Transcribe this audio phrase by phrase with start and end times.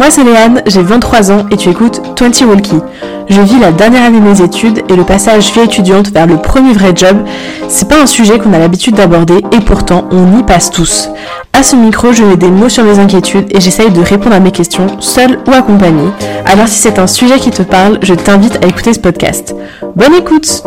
[0.00, 2.80] Moi c'est Léane, j'ai 23 ans et tu écoutes 20 Walkie.
[3.28, 6.38] Je vis la dernière année de mes études et le passage vie étudiante vers le
[6.38, 7.18] premier vrai job,
[7.68, 11.10] c'est pas un sujet qu'on a l'habitude d'aborder et pourtant on y passe tous.
[11.52, 14.40] À ce micro, je mets des mots sur mes inquiétudes et j'essaye de répondre à
[14.40, 16.08] mes questions, seule ou accompagnée.
[16.46, 19.54] Alors si c'est un sujet qui te parle, je t'invite à écouter ce podcast.
[19.96, 20.64] Bonne écoute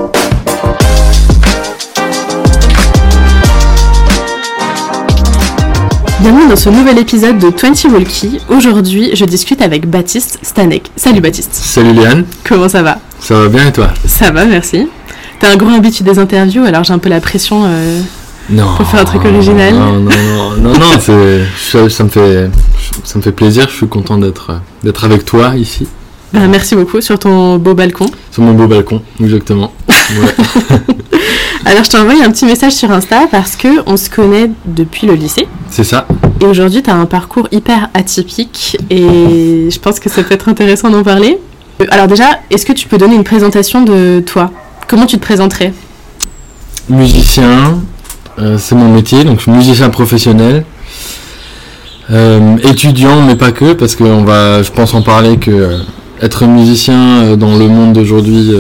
[6.24, 8.40] Bienvenue dans ce nouvel épisode de 20 Walkie.
[8.50, 10.90] Aujourd'hui, je discute avec Baptiste Stanek.
[10.96, 11.54] Salut Baptiste.
[11.54, 12.98] Salut Léane, Comment ça va?
[13.20, 13.90] Ça va bien et toi?
[14.06, 14.88] Ça va, merci.
[15.40, 17.64] T'es un grand habitué des interviews, alors j'ai un peu la pression.
[17.66, 18.00] euh,
[18.50, 18.68] Non.
[18.78, 19.74] Faut faire un truc original.
[19.74, 20.12] Non, non,
[20.62, 22.50] non, non, ça, ça me fait,
[23.04, 23.68] ça me fait plaisir.
[23.70, 24.62] Je suis content d'être,
[25.04, 25.88] avec toi ici,
[26.34, 28.08] bah, merci beaucoup sur ton beau balcon.
[28.32, 29.72] sur mon beau balcon, exactement.
[29.90, 30.36] Ouais,
[31.66, 35.06] Alors je t'ai envoyé un petit message sur Insta parce que on se connaît depuis
[35.06, 35.48] le lycée.
[35.74, 36.06] C'est ça.
[36.40, 40.48] Et aujourd'hui, tu as un parcours hyper atypique et je pense que ça peut être
[40.48, 41.40] intéressant d'en parler.
[41.82, 44.52] Euh, Alors déjà, est-ce que tu peux donner une présentation de toi?
[44.88, 45.74] Comment tu te présenterais?
[46.90, 47.82] Musicien,
[48.38, 50.64] euh, c'est mon métier, donc je suis musicien professionnel.
[52.12, 55.80] Euh, étudiant, mais pas que, parce qu'on va, je pense en parler que euh,
[56.22, 58.52] être musicien dans le monde d'aujourd'hui,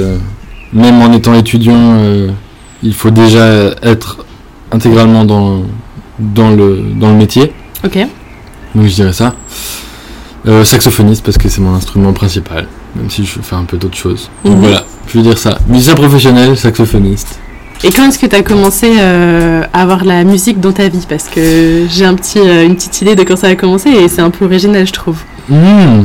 [0.73, 1.97] même en étant étudiant,
[2.81, 3.45] il faut déjà
[3.83, 4.25] être
[4.71, 5.61] intégralement dans,
[6.19, 7.51] dans, le, dans le métier.
[7.83, 7.97] Ok.
[8.75, 9.35] Donc je dirais ça.
[10.45, 13.97] Euh, saxophoniste parce que c'est mon instrument principal, même si je fais un peu d'autres
[13.97, 14.29] choses.
[14.43, 14.59] Donc Mhm.
[14.61, 15.57] voilà, je veux dire ça.
[15.69, 17.39] Musicien professionnel, saxophoniste.
[17.85, 21.05] Et quand est-ce que tu as commencé euh, à avoir la musique dans ta vie?
[21.07, 24.07] Parce que j'ai un petit, euh, une petite idée de quand ça a commencé et
[24.09, 25.17] c'est un peu original, je trouve.
[25.49, 26.03] Hmm.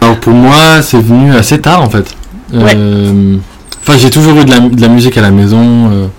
[0.00, 2.14] Alors pour moi, c'est venu assez tard en fait.
[2.54, 6.10] Enfin, j'ai toujours eu de la, de la musique à la maison,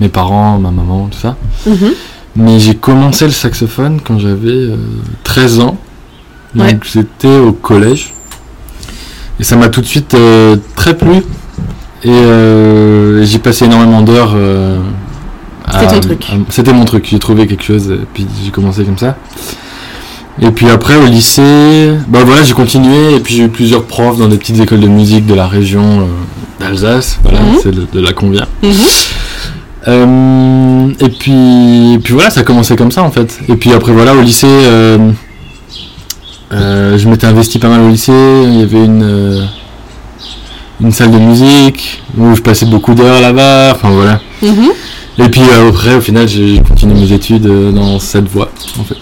[0.00, 1.36] mes parents, ma maman, tout ça.
[1.66, 1.92] Mhm.
[2.38, 4.76] Mais j'ai commencé le saxophone quand j'avais euh,
[5.24, 5.76] 13 ans.
[6.54, 6.78] Donc Ouais.
[6.90, 8.14] j'étais au collège.
[9.40, 11.16] Et ça m'a tout de suite euh, très plu.
[12.04, 14.32] Et euh, j'ai passé énormément d'heures.
[14.36, 14.78] euh,
[15.72, 16.26] C'était ton truc.
[16.48, 17.06] C'était mon truc.
[17.10, 19.16] J'ai trouvé quelque chose et puis j'ai commencé comme ça.
[20.40, 24.18] Et puis après au lycée, bah voilà, j'ai continué et puis j'ai eu plusieurs profs
[24.18, 26.04] dans des petites écoles de musique de la région euh,
[26.60, 27.18] d'Alsace.
[27.24, 27.58] Voilà, Mhm.
[27.60, 28.46] c'est de, de là qu'on vient.
[29.88, 33.38] Euh, et puis, et puis voilà, ça a commencé comme ça en fait.
[33.48, 34.98] Et puis après voilà, au lycée, euh,
[36.52, 38.12] euh, je m'étais investi pas mal au lycée.
[38.12, 39.46] Il y avait une,
[40.80, 43.72] une salle de musique où je passais beaucoup d'heures là-bas.
[43.74, 44.20] Enfin voilà.
[44.42, 44.70] Mhm.
[45.20, 48.96] Et puis après, au final, j'ai continué mes études dans cette voie en fait.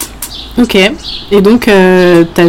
[0.58, 0.92] Ok.
[1.30, 2.44] Et donc, euh, t'as-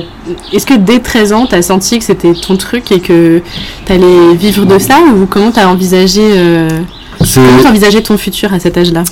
[0.53, 3.41] est-ce que dès 13 ans, tu as senti que c'était ton truc et que
[3.85, 6.69] tu allais vivre de ça Ou comment tu as envisagé, euh,
[7.19, 9.03] comment t'as envisagé ton futur à cet âge-là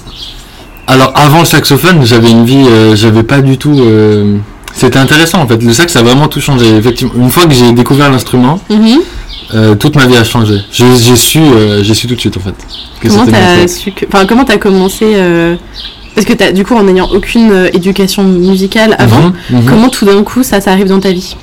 [0.87, 3.75] alors avant le saxophone, j'avais une vie, euh, j'avais pas du tout.
[3.79, 4.37] euh,
[4.75, 5.57] C'était intéressant en fait.
[5.63, 6.77] Le sax a vraiment tout changé.
[6.77, 8.59] Effectivement, une fois que j'ai découvert l'instrument.
[8.69, 8.99] Mhm.
[9.55, 10.59] Euh, toute ma vie a changé.
[10.71, 11.39] J'ai su,
[11.81, 12.53] j'ai su tout de suite en fait.
[13.01, 14.05] que Comment t'as su que...
[14.07, 15.05] Enfin, comment t'as commencé
[16.13, 19.65] Parce que t'as, du coup, en n'ayant aucune éducation musicale avant, Mhm, mhm.
[19.65, 21.35] comment tout d'un coup ça, ça arrive dans ta vie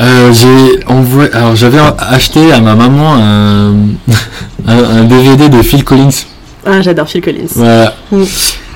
[0.00, 1.30] Euh, J'ai envoyé.
[1.32, 3.70] Alors j'avais acheté à ma maman un,
[4.66, 6.08] un, un DVD de Phil Collins.
[6.64, 7.48] Ah, j'adore Phil Collins.
[7.54, 7.94] Voilà.
[8.10, 8.22] Mm.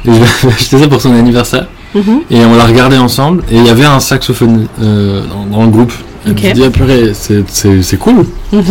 [0.06, 0.10] Et
[0.48, 1.66] acheté ça pour son anniversaire.
[1.94, 2.20] Mhm.
[2.30, 3.42] Et on l'a regardé ensemble.
[3.50, 5.92] Et il y avait un saxophone euh, dans, dans le groupe.
[6.26, 6.38] Et Ok.
[6.38, 8.26] Je me suis dit, ah purée, c'est- cool.
[8.52, 8.62] Mhm.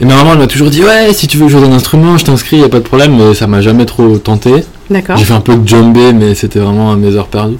[0.00, 2.24] Et ma maman elle m'a toujours dit, ouais, si tu veux jouer d'un instrument, je
[2.24, 3.16] t'inscris, y a pas de problème.
[3.16, 4.52] Mais ça m'a jamais trop tenté.
[4.90, 5.16] D'accord.
[5.16, 7.56] J'ai fait un peu de djembé, mais c'était vraiment à mes heures perdues.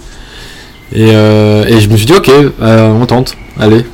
[0.92, 2.30] Et, euh, et je me suis dit, ok,
[2.62, 3.84] euh, on tente, allez.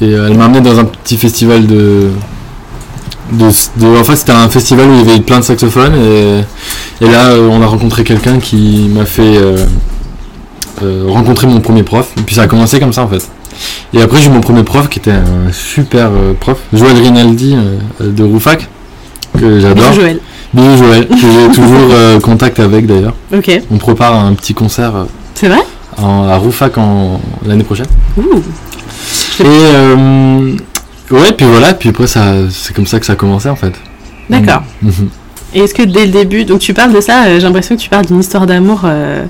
[0.00, 2.10] Et euh, elle m'a amené dans un petit festival de.
[3.32, 5.94] de, de- en fait, c'était un festival où il y avait plein de saxophones.
[5.94, 6.40] Et,
[7.04, 9.36] et là, euh, on a rencontré quelqu'un qui m'a fait
[10.82, 12.10] euh, rencontrer mon premier prof.
[12.18, 13.28] Et puis ça a commencé comme ça, en fait.
[13.94, 17.56] Et après, j'ai eu mon premier prof qui était un super prof, Joël Rinaldi
[18.00, 18.66] de Roufac,
[19.38, 19.92] que j'adore.
[19.92, 20.18] Joël.
[20.54, 23.14] Bisous Joël, que j'ai toujours euh, contact avec d'ailleurs.
[23.34, 23.50] Ok.
[23.70, 25.60] On prépare un petit concert euh, C'est vrai?
[25.98, 26.72] en- à Roufac
[27.46, 27.86] l'année prochaine.
[28.18, 28.42] Ouh.
[29.40, 30.52] Et euh,
[31.10, 33.72] ouais, puis voilà, puis après ça, c'est comme ça que ça a commencé en fait.
[34.30, 34.62] D'accord.
[34.82, 35.08] Mhm.
[35.54, 37.80] Et est-ce que dès le début, donc tu parles de ça, euh, j'ai l'impression que
[37.80, 39.24] tu parles d'une histoire d'amour euh,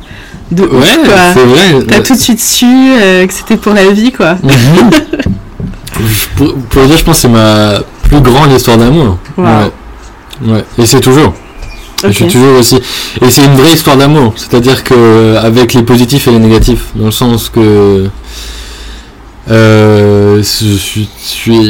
[0.53, 1.17] de ouf, Ouais, quoi.
[1.35, 1.85] c'est vrai.
[1.89, 4.35] T'as tout de suite su euh, que c'était pour la vie, quoi.
[4.43, 4.91] Mhm.
[6.37, 9.19] pour, pour dire, je pense que c'est ma plus grande histoire d'amour.
[9.37, 9.45] Wow.
[9.45, 10.53] Ouais.
[10.53, 10.65] Ouais.
[10.79, 11.35] Et c'est toujours.
[12.03, 12.15] Je Ok.
[12.15, 12.77] suis toujours aussi.
[13.21, 14.33] Et c'est une vraie histoire d'amour.
[14.37, 18.09] C'est-à-dire que avec les positifs et les négatifs, dans le sens que
[19.51, 20.43] euh,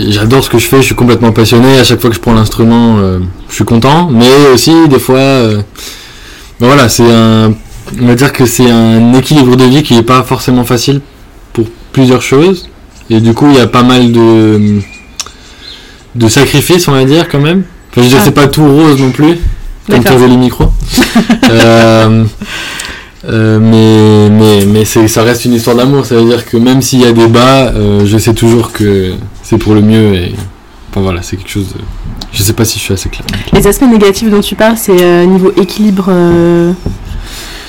[0.09, 0.79] j'adore ce que je fais.
[0.79, 1.79] Je suis complètement passionné.
[1.79, 4.09] À chaque fois que je prends l'instrument, euh, je suis content.
[4.11, 5.63] Mais aussi des fois, euh,
[6.61, 7.53] ben voilà, c'est un.
[8.01, 11.01] On va dire que c'est un équilibre de vie qui n'est pas forcément facile
[11.53, 12.69] pour plusieurs choses.
[13.11, 14.79] Et du coup, il y a pas mal de,
[16.15, 17.65] de sacrifices, on va dire, quand même.
[17.91, 18.25] Enfin, je veux dire, Ah.
[18.25, 19.37] c'est pas tout rose non plus,
[19.91, 20.13] comme D'accord.
[20.13, 20.67] ton joli micro.
[23.29, 26.05] Euh, mais mais, mais ça reste une histoire d'amour.
[26.05, 29.13] Ça veut dire que même s'il y a des bas, euh, je sais toujours que
[29.43, 30.15] c'est pour le mieux.
[30.15, 30.35] Et
[30.91, 31.81] enfin voilà, c'est quelque chose de.
[32.33, 33.25] Je sais pas si je suis assez clair.
[33.53, 36.11] Les aspects négatifs dont tu parles, c'est euh, niveau équilibre,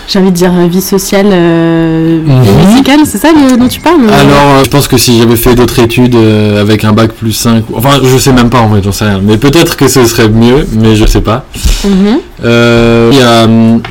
[0.08, 2.68] j'ai envie de dire vie sociale Mhm.
[2.72, 5.80] musicale, c'est ça le- dont tu parles Alors, je pense que si j'avais fait d'autres
[5.80, 6.16] études
[6.60, 9.20] avec un bac plus 5, enfin, je sais même pas en vrai, j'en sais rien.
[9.22, 11.46] Mais peut-être que ce serait mieux, mais je sais pas.
[11.84, 12.20] Mhm.
[12.44, 13.82] Il y a hum,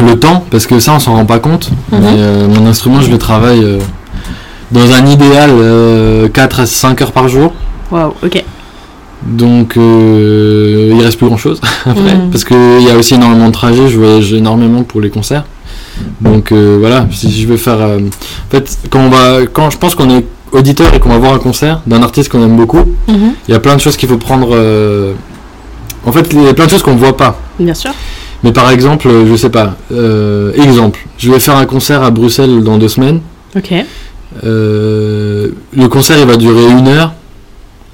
[0.00, 1.70] le temps, parce que ça, on s'en rend pas compte.
[1.92, 2.00] Mhm.
[2.00, 3.78] Mais euh, mon instrument, je le travaille euh,
[4.72, 7.52] dans un idéal euh, 4 à 5 heures par jour.
[7.90, 8.44] Waouh, ok.
[9.26, 12.14] Donc, euh, il reste plus grand chose après.
[12.16, 12.30] Mhm.
[12.30, 15.44] Parce qu'il y a aussi énormément de trajets, je voyage énormément pour les concerts.
[16.20, 17.80] Donc euh, voilà, si je veux faire.
[17.80, 21.18] euh, en fait, quand, on va, quand je pense qu'on est auditeur et qu'on va
[21.18, 23.34] voir un concert d'un artiste qu'on aime beaucoup, Mhm.
[23.48, 24.56] il y a plein de choses qu'il faut prendre.
[26.06, 27.38] En fait, il y a plein de choses qu'on voit pas.
[27.58, 27.92] Bien sûr.
[28.42, 32.10] Mais par exemple, euh, je sais pas, euh, exemple, je vais faire un concert à
[32.10, 33.20] Bruxelles dans deux semaines.
[33.56, 33.72] Ok.
[34.44, 37.12] Euh, le concert il va durer une heure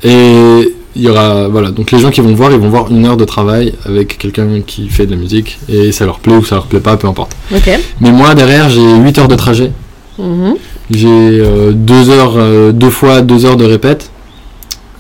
[0.02, 3.04] et il y aura voilà donc les gens qui vont voir ils vont voir une
[3.04, 6.42] heure de travail avec quelqu'un qui fait de la musique et ça leur plaît ou
[6.44, 7.36] ça leur plaît pas peu importe.
[7.54, 7.68] Ok.
[8.00, 9.70] Mais moi derrière j'ai 8 heures de trajet,
[10.18, 10.54] Mhm.
[10.90, 14.10] j'ai euh, deux heures deux fois deux heures de répète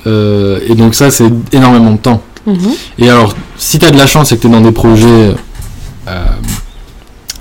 [0.06, 2.22] et donc ça c'est énormément de temps.
[2.46, 2.58] Mhm.
[2.98, 5.34] Et alors, si tu as de la chance et que tu es dans des projets,
[6.08, 6.26] euh,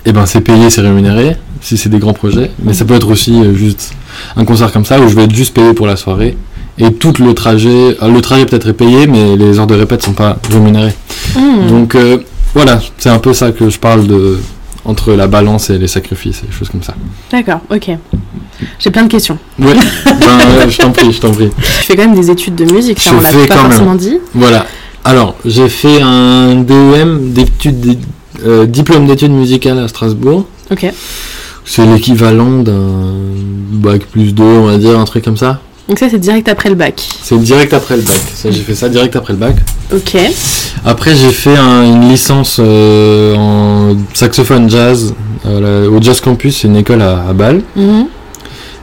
[0.06, 2.52] et ben c'est payé, c'est rémunéré, si c'est des grands projets.
[2.64, 3.94] Mais ça peut être aussi euh, juste
[4.36, 6.38] un concert comme ça où je vais être juste payé pour la soirée.
[6.78, 10.02] Et tout le trajet, euh, le trajet peut-être est payé, mais les heures de répète
[10.02, 10.96] sont pas rémunérées.
[11.36, 11.68] Mhm.
[11.68, 12.20] Donc euh,
[12.54, 14.40] voilà, c'est un peu ça que je parle de
[14.86, 16.96] entre la balance et les sacrifices et des choses comme ça.
[17.30, 17.92] D'accord, ok.
[18.80, 19.38] J'ai plein de questions.
[19.60, 19.74] Ouais,
[20.06, 21.50] ben, je t'en prie, je t'en prie.
[21.50, 24.18] Tu fais quand même des études de musique, ça Je on l'a pas forcément dit.
[24.34, 24.66] Voilà.
[25.06, 27.98] Alors, j'ai fait un DEM d'études,
[28.46, 30.46] euh, diplôme d'études musicales à Strasbourg.
[30.72, 30.86] Ok.
[31.66, 33.12] C'est l'équivalent d'un
[33.72, 35.60] bac plus 2, on va dire, un truc comme ça.
[35.88, 37.02] Donc ça c'est direct après le bac.
[37.24, 38.20] C'est direct après le bac.
[38.36, 39.56] Ça, j'ai fait ça direct après le bac.
[39.94, 40.18] Ok.
[40.86, 45.16] Après, j'ai fait un- une licence euh, en saxophone jazz
[45.48, 47.62] euh, la- au Jazz Campus, c'est une école à, à Bâle.
[47.76, 48.06] Mhm.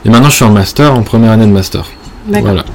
[0.05, 1.85] Et maintenant, je suis en master, en première année de master.
[2.27, 2.47] D'accord.
[2.51, 2.65] Voilà.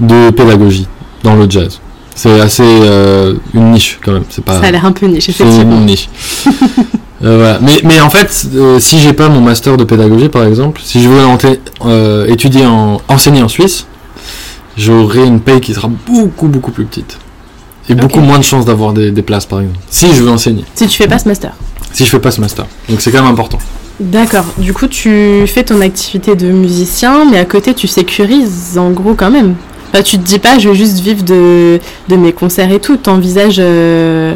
[0.00, 0.86] De pédagogie
[1.24, 1.80] dans le jazz.
[2.14, 4.24] C'est assez euh, une niche quand même.
[4.30, 4.60] C'est pas.
[4.60, 5.76] Ça a l'air un peu niche, C'est effectivement.
[5.78, 6.08] une niche.
[7.24, 7.58] Euh, voilà.
[7.62, 11.02] mais, mais en fait, euh, si j'ai pas mon master de pédagogie par exemple, si
[11.02, 13.86] je veux ente- euh, étudier en enseigner en Suisse,
[14.76, 17.18] j'aurai une paye qui sera beaucoup beaucoup plus petite
[17.88, 19.78] et beaucoup moins de chances d'avoir des, des places par exemple.
[19.88, 21.52] Si je veux enseigner, Si tu fais pas ce master.
[21.92, 23.58] si je fais pas ce master, donc c'est quand même important.
[24.00, 24.44] D'accord.
[24.58, 29.14] Du coup, tu fais ton activité de musicien, mais à côté, tu sécurises en gros
[29.14, 29.54] quand même.
[29.94, 32.96] Enfin, tu te dis pas, je vais juste vivre de, de mes concerts et tout.
[32.96, 34.34] T'envisages euh,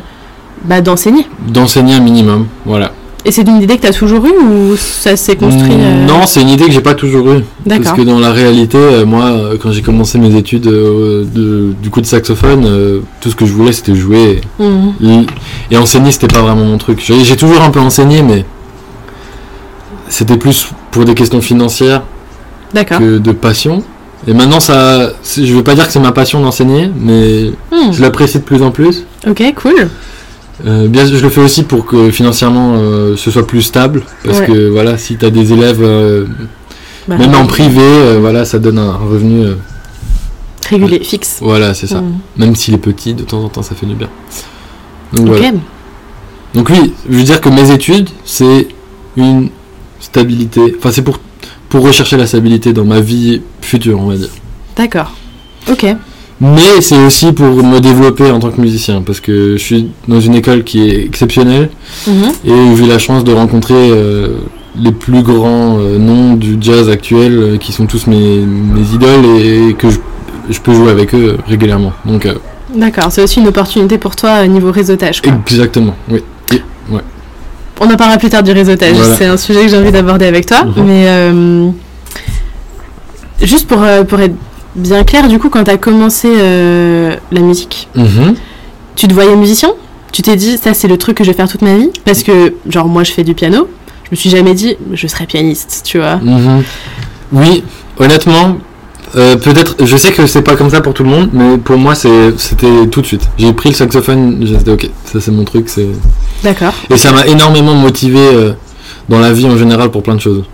[0.65, 1.27] bah, d'enseigner.
[1.49, 2.93] D'enseigner un minimum, voilà.
[3.25, 6.41] Et c'est une idée que t'as toujours eue ou ça s'est construit euh, Non, c'est
[6.43, 7.43] une idée que j'ai pas toujours eue.
[7.69, 11.75] Parce que dans la réalité, euh, moi, euh, quand j'ai commencé mes études euh, de-
[11.83, 14.41] du coup de saxophone, euh, tout ce que je voulais c'était jouer.
[14.61, 14.93] Mhm.
[15.71, 17.01] Et, et enseigner, c'était pas vraiment mon truc.
[17.05, 18.45] J'ai toujours un peu enseigné, mais
[20.09, 22.03] c'était plus pour des questions financières
[23.01, 23.83] que de passion.
[24.27, 27.93] Et maintenant, ça, je veux pas dire que c'est ma passion d'enseigner, mais Hmm.
[27.93, 29.05] je l'apprécie de plus en plus.
[29.27, 29.89] Ok, cool.
[30.67, 34.41] Euh, bien, je le fais aussi pour que financièrement euh, ce soit plus stable, parce
[34.41, 34.47] Ouais.
[34.47, 36.27] que voilà, si tu as des élèves, euh,
[37.07, 39.47] Bah, même en privé, euh, voilà, ça donne un revenu.
[40.69, 41.39] Régulé, fixe.
[41.41, 42.01] voilà, c'est ça.
[42.03, 42.19] Mhm.
[42.37, 44.09] Même s'il est petit, de temps en temps, ça fait du bien.
[45.15, 45.53] Donc, voilà.
[46.55, 48.69] Donc oui, je veux dire que mes études, c'est
[49.17, 49.49] une
[50.01, 50.75] stabilité.
[50.79, 51.19] Enfin, c'est pour,
[51.69, 54.29] pour rechercher la stabilité dans ma vie future, on va dire.
[54.77, 55.13] D'accord.
[55.71, 55.87] Ok.
[56.41, 60.21] Mais c'est aussi pour me développer en tant que musicien, parce que je suis dans
[60.21, 61.69] une école qui est exceptionnelle
[62.07, 62.33] Mhm.
[62.47, 64.37] et où j'ai la chance de rencontrer euh,
[64.81, 69.25] les plus grands euh, noms du jazz actuel, euh, qui sont tous mes, mes idoles
[69.41, 69.99] et, que je,
[70.49, 71.93] je peux jouer avec eux régulièrement.
[72.05, 72.29] Donc
[72.75, 73.07] D'accord.
[73.11, 75.21] C'est aussi une opportunité pour toi euh, niveau réseautage.
[75.21, 75.33] quoi.
[75.45, 76.21] exactement, oui.
[76.53, 76.63] Et-
[76.95, 77.01] ouais.
[77.81, 78.95] On en parlera plus tard du réseautage.
[78.97, 79.15] Voilà.
[79.17, 80.65] C'est un sujet que j'ai envie d'aborder avec toi.
[80.65, 80.85] Mhm.
[80.85, 81.69] Mais euh,
[83.43, 84.35] juste pour, euh, pour être
[84.75, 88.35] bien clair, du coup, quand tu as commencé euh, la musique, Mhm.
[88.97, 89.71] tu te voyais musicien?
[90.13, 91.91] Tu t'es dit, ça c'est le truc que je vais faire toute ma vie?
[92.05, 93.69] Parce que, genre, moi je fais du piano.
[94.05, 96.17] Je me suis jamais dit, je serai pianiste, tu vois.
[96.17, 96.63] Mhm.
[97.33, 97.63] Oui,
[97.99, 98.57] honnêtement,
[99.17, 101.77] euh, peut-être, je sais que c'est pas comme ça pour tout le monde, mais pour
[101.79, 103.29] moi c'était tout de suite.
[103.39, 105.87] J'ai pris le saxophone, j'ai dit ok, ça c'est mon truc, c'est
[106.43, 106.73] D'accord.
[106.91, 108.53] et ça m'a énormément motivé euh,
[109.09, 110.45] dans la vie en général pour plein de choses.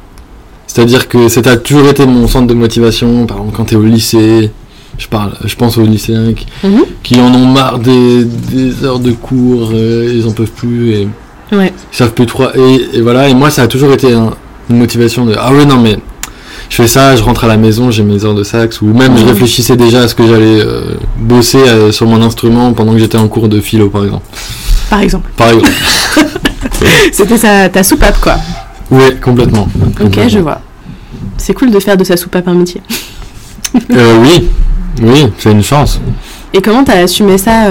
[0.66, 3.26] C'est-à-dire que ça a toujours été mon centre de motivation.
[3.26, 4.50] Par exemple, quand tu es au lycée,
[4.98, 6.84] je, parle, je pense aux lycéens qui, Mhm.
[7.02, 11.08] qui en ont marre des, des heures de cours, euh, ils en peuvent plus et
[11.52, 11.72] Ouais.
[11.92, 12.44] ils savent plus trop.
[12.56, 14.30] Et, et voilà, et moi ça a toujours été un-
[14.70, 15.96] une motivation de ah ouais, non, mais
[16.70, 19.16] je fais ça, je rentre à la maison, j'ai mes heures de sax, ou même
[19.16, 22.98] je réfléchissais déjà à ce que j'allais euh, bosser euh, sur mon instrument pendant que
[22.98, 24.24] j'étais en cours de philo par exemple.
[24.90, 25.30] Par exemple.
[25.36, 25.70] Par exemple.
[27.12, 28.36] C'était ta soupape, quoi.
[28.90, 29.68] ouais, complètement.
[30.02, 30.60] Ok, je vois.
[31.36, 32.80] C'est cool de faire de sa soupape un métier.
[33.92, 34.48] Euh, oui,
[35.02, 36.00] oui, c'est une chance.
[36.52, 37.64] Et comment t'as assumé ça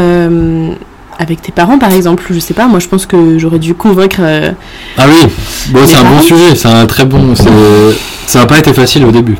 [1.19, 2.23] avec tes parents, par exemple?
[2.29, 4.17] Je sais pas, moi je pense que j'aurais dû convaincre.
[4.19, 4.51] euh,
[4.97, 5.29] Ah oui,
[5.69, 7.33] bon, c'est un bon sujet, c'est un très bon.
[8.25, 9.38] Ça n'a pas été facile au début.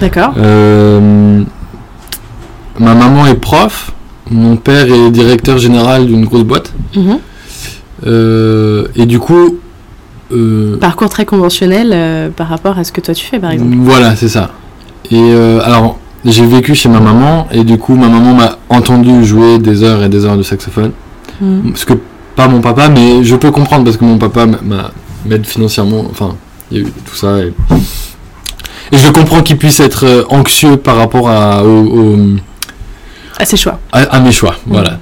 [0.00, 0.32] D'accord.
[0.38, 1.42] Euh,
[2.78, 3.92] ma maman est prof,
[4.30, 6.72] mon père est directeur général d'une grosse boîte.
[6.96, 7.18] Mhm.
[8.06, 9.58] Euh, et du coup,
[10.32, 13.76] euh, Parcours très conventionnel euh, par rapport à ce que toi tu fais, par exemple.
[13.78, 14.50] voilà, c'est ça.
[15.10, 19.58] Et alors, j'ai vécu chez ma maman, et du coup, ma maman m'a entendu jouer
[19.58, 20.92] des heures et des heures de saxophone.
[21.40, 21.72] Mhm.
[21.76, 21.92] Ce que
[22.36, 24.90] pas mon papa, mais je peux comprendre parce que mon papa m'a- m'a-
[25.26, 26.04] m'aide financièrement.
[26.10, 26.34] Enfin,
[26.72, 27.38] il y a eu tout ça.
[27.38, 27.52] Et,
[28.94, 32.18] et je comprends qu'il puisse être euh, anxieux par rapport à, au- au,
[33.38, 33.78] Ah, c'est choix.
[33.92, 34.54] à, à mes choix.
[34.66, 34.98] Voilà.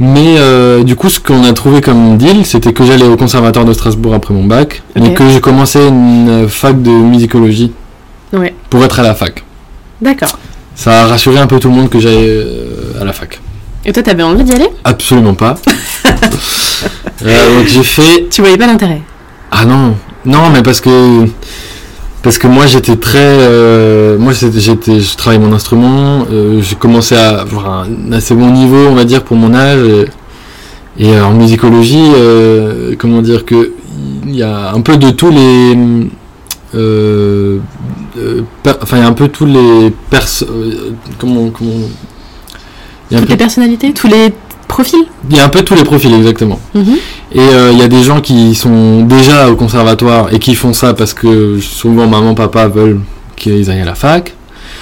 [0.00, 3.64] Mais euh, du coup, ce qu'on a trouvé comme deal, c'était que j'allais au conservatoire
[3.64, 5.14] de Strasbourg après mon bac, mais Ok.
[5.14, 7.72] que j'ai commencé une fac de musicologie
[8.32, 8.54] Ouais.
[8.70, 9.44] pour être à la fac.
[10.00, 10.36] D'accord.
[10.74, 13.40] Ça a rassuré un peu tout le monde que j'allais euh, à la fac.
[13.84, 14.68] Et toi, t'avais envie d'y aller?
[14.84, 15.54] Absolument pas.
[17.24, 19.00] Euh, donc j'ai fait Tu voyais pas l'intérêt?
[19.50, 19.94] Ah non,
[20.26, 21.26] non, mais parce que
[22.24, 27.14] parce que moi j'étais très, euh, moi j'étais, je travaillais mon instrument, euh, j'ai commencé
[27.14, 29.78] à avoir un assez bon niveau, on va dire pour mon âge,
[30.98, 33.72] et, et en musicologie, euh, comment dire que
[34.26, 35.76] il y a un peu de tous les,
[36.74, 37.58] euh,
[38.18, 41.70] euh, per- enfin il y a un peu tous les perso, euh, comment comment,
[43.10, 44.32] il y a un Toutes peu, les personnalités Tous les
[44.68, 46.58] profils il y a un peu tous les profils exactement.
[46.74, 46.84] Mhm.
[47.34, 50.72] Et euh, il y a des gens qui sont déjà au conservatoire et qui font
[50.72, 53.00] ça parce que souvent maman, papa veulent
[53.36, 54.34] qu'ils aillent à la fac.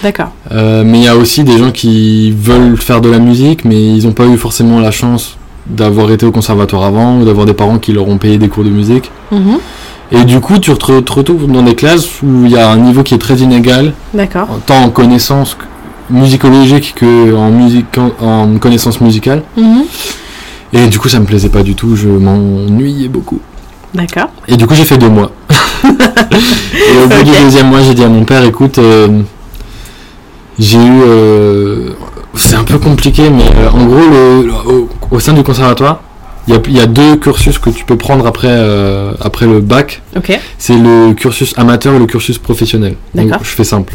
[0.03, 0.31] D'accord.
[0.51, 3.81] Euh, mais il y a aussi des gens qui veulent faire de la musique mais
[3.97, 5.37] ils n'ont pas eu forcément la chance
[5.67, 8.65] d'avoir été au conservatoire avant ou d'avoir des parents qui leur ont payé des cours
[8.65, 9.11] de musique.
[9.31, 9.59] Mhm.
[10.15, 12.69] Et du coup, tu te re- te retrouves dans des classes où il y a
[12.69, 14.49] un niveau qui est très inégal, D'accord.
[14.67, 15.57] tant en connaissances
[16.13, 19.43] musicologiques que en, musique, en, connaissances musicales.
[19.57, 19.85] Mhm.
[20.75, 23.41] Et du coup, ça me plaisait pas du tout, je m'ennuyais beaucoup.
[23.95, 24.29] D'accord.
[24.49, 25.31] Et du coup, j'ai fait deux mois.
[25.85, 29.09] et au bout du deuxième mois, j'ai dit à mon père, écoute, euh,
[30.59, 31.01] j'ai eu...
[31.07, 31.91] euh,
[32.35, 36.01] c'est un peu compliqué, mais euh, en gros, le- le- au, au sein du conservatoire,
[36.49, 39.47] il y a, il y a deux cursus que tu peux prendre après, euh, après
[39.47, 40.01] le bac.
[40.59, 42.97] C'est le cursus amateur et le cursus professionnel.
[43.15, 43.93] Donc, je fais simple.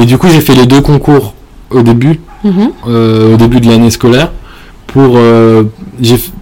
[0.00, 1.34] Et du coup, j'ai fait les deux concours
[1.70, 2.70] au début, Mhm.
[2.88, 4.30] euh, au début de l'année scolaire
[4.86, 5.64] pour euh,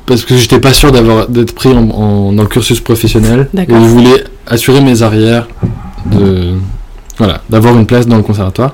[0.06, 3.48] parce que j'étais pas sûr d'avoir d'être pris en, en- dans le cursus professionnel.
[3.56, 5.48] Et je voulais assurer mes arrières
[6.06, 6.54] de
[7.18, 8.72] voilà d'avoir une place dans le conservatoire.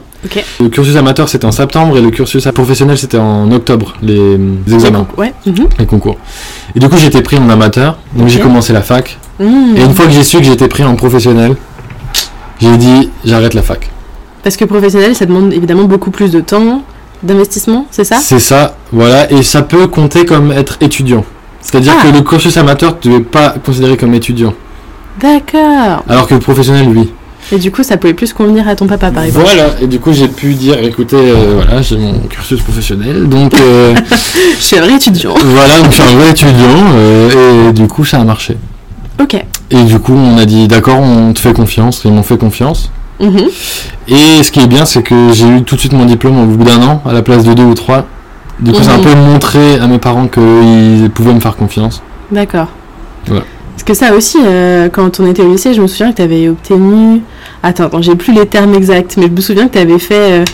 [0.61, 4.75] Le cursus amateur c'était en septembre et le cursus professionnel c'était en octobre les, les
[4.75, 5.07] examens.
[5.19, 5.33] Ouais.
[5.47, 5.67] Mhm.
[5.79, 6.17] les concours.
[6.77, 9.19] Et du coup été pris en amateur donc j'ai commencé la fac.
[9.41, 9.77] Mhm.
[9.77, 11.57] et une fois que j'ai su que j'étais pris en professionnel
[12.61, 13.91] j'ai dit j'arrête la fac
[14.45, 16.83] Parce que professionnel, ça demande évidemment beaucoup plus de temps,
[17.23, 18.17] d'investissement, c'est ça?
[18.21, 21.25] C'est ça, voilà, et ça peut compter comme être étudiant.
[21.63, 22.03] C'est-à-dire Ah.
[22.07, 24.53] que le cursus amateur, tu ne pas considéré comme étudiant,
[25.21, 26.05] D'accord.
[26.09, 27.11] alors que le professionnel, oui.
[27.53, 29.45] Et du coup, ça pouvait plus convenir à ton papa, par exemple.
[29.47, 33.55] Voilà, et du coup, j'ai pu dire, écoutez, euh, voilà, j'ai mon cursus professionnel, donc
[33.59, 33.95] euh,
[34.59, 35.35] Je suis un vrai étudiant.
[35.43, 38.57] voilà, donc je suis un vrai étudiant, euh, et du coup, ça a marché.
[39.21, 39.37] Ok.
[39.71, 42.91] Et du coup, on a dit, d'accord, on te fait confiance, ils m'ont fait confiance.
[43.21, 43.49] Mhm.
[44.09, 46.47] Et ce qui est bien, c'est que j'ai eu tout de suite mon diplôme au
[46.47, 48.07] bout d'un an, à la place de deux ou trois.
[48.61, 49.05] Du coup, c'est un Mhm.
[49.05, 52.03] peu montré à mes parents qu'ils pouvaient me faire confiance.
[52.31, 52.69] D'accord.
[53.27, 53.45] Voilà.
[53.73, 56.23] Parce que ça aussi, euh, quand on était au lycée, je me souviens que tu
[56.23, 57.23] avais obtenu.
[57.63, 60.15] Attends, attends, j'ai plus les termes exacts, mais je me souviens que tu avais fait
[60.43, 60.45] euh,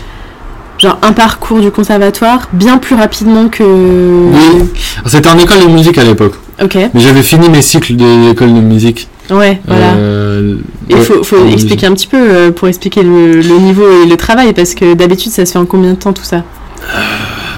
[0.79, 3.63] genre un parcours du conservatoire bien plus rapidement que.
[3.63, 4.63] Oui.
[5.05, 6.33] C'était en école de musique à l'époque.
[6.63, 6.75] Ok.
[6.93, 9.07] Mais j'avais fini mes cycles de l'école de musique.
[9.29, 9.93] Ouais, voilà.
[9.93, 10.57] Euh,
[10.89, 14.17] il ouais, faut, expliquer un petit peu euh, pour expliquer le, le niveau et le
[14.17, 16.43] travail, parce que d'habitude, ça se fait en combien de temps tout ça?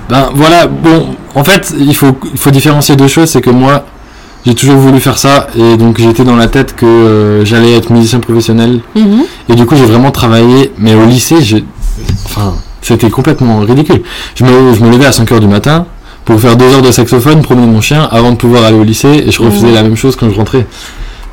[0.10, 3.30] Ben voilà, bon, en fait, il faut, il faut différencier deux choses.
[3.30, 3.86] C'est que moi,
[4.46, 5.48] j'ai toujours voulu faire ça.
[5.58, 8.82] Et donc, j'étais dans la tête que euh, j'allais être musicien professionnel.
[8.96, 9.24] Mhm.
[9.50, 10.72] Et du coup, j'ai vraiment travaillé.
[10.78, 11.64] Mais au lycée, j'ai.
[12.26, 14.02] Enfin, c'était complètement ridicule.
[14.36, 15.86] Je me, je me levais à 5h du matin
[16.26, 19.24] pour faire deux heures de saxophone, promener mon chien avant de pouvoir aller au lycée.
[19.26, 19.74] Et je refaisais Mhm.
[19.74, 20.68] la même chose quand je rentrais.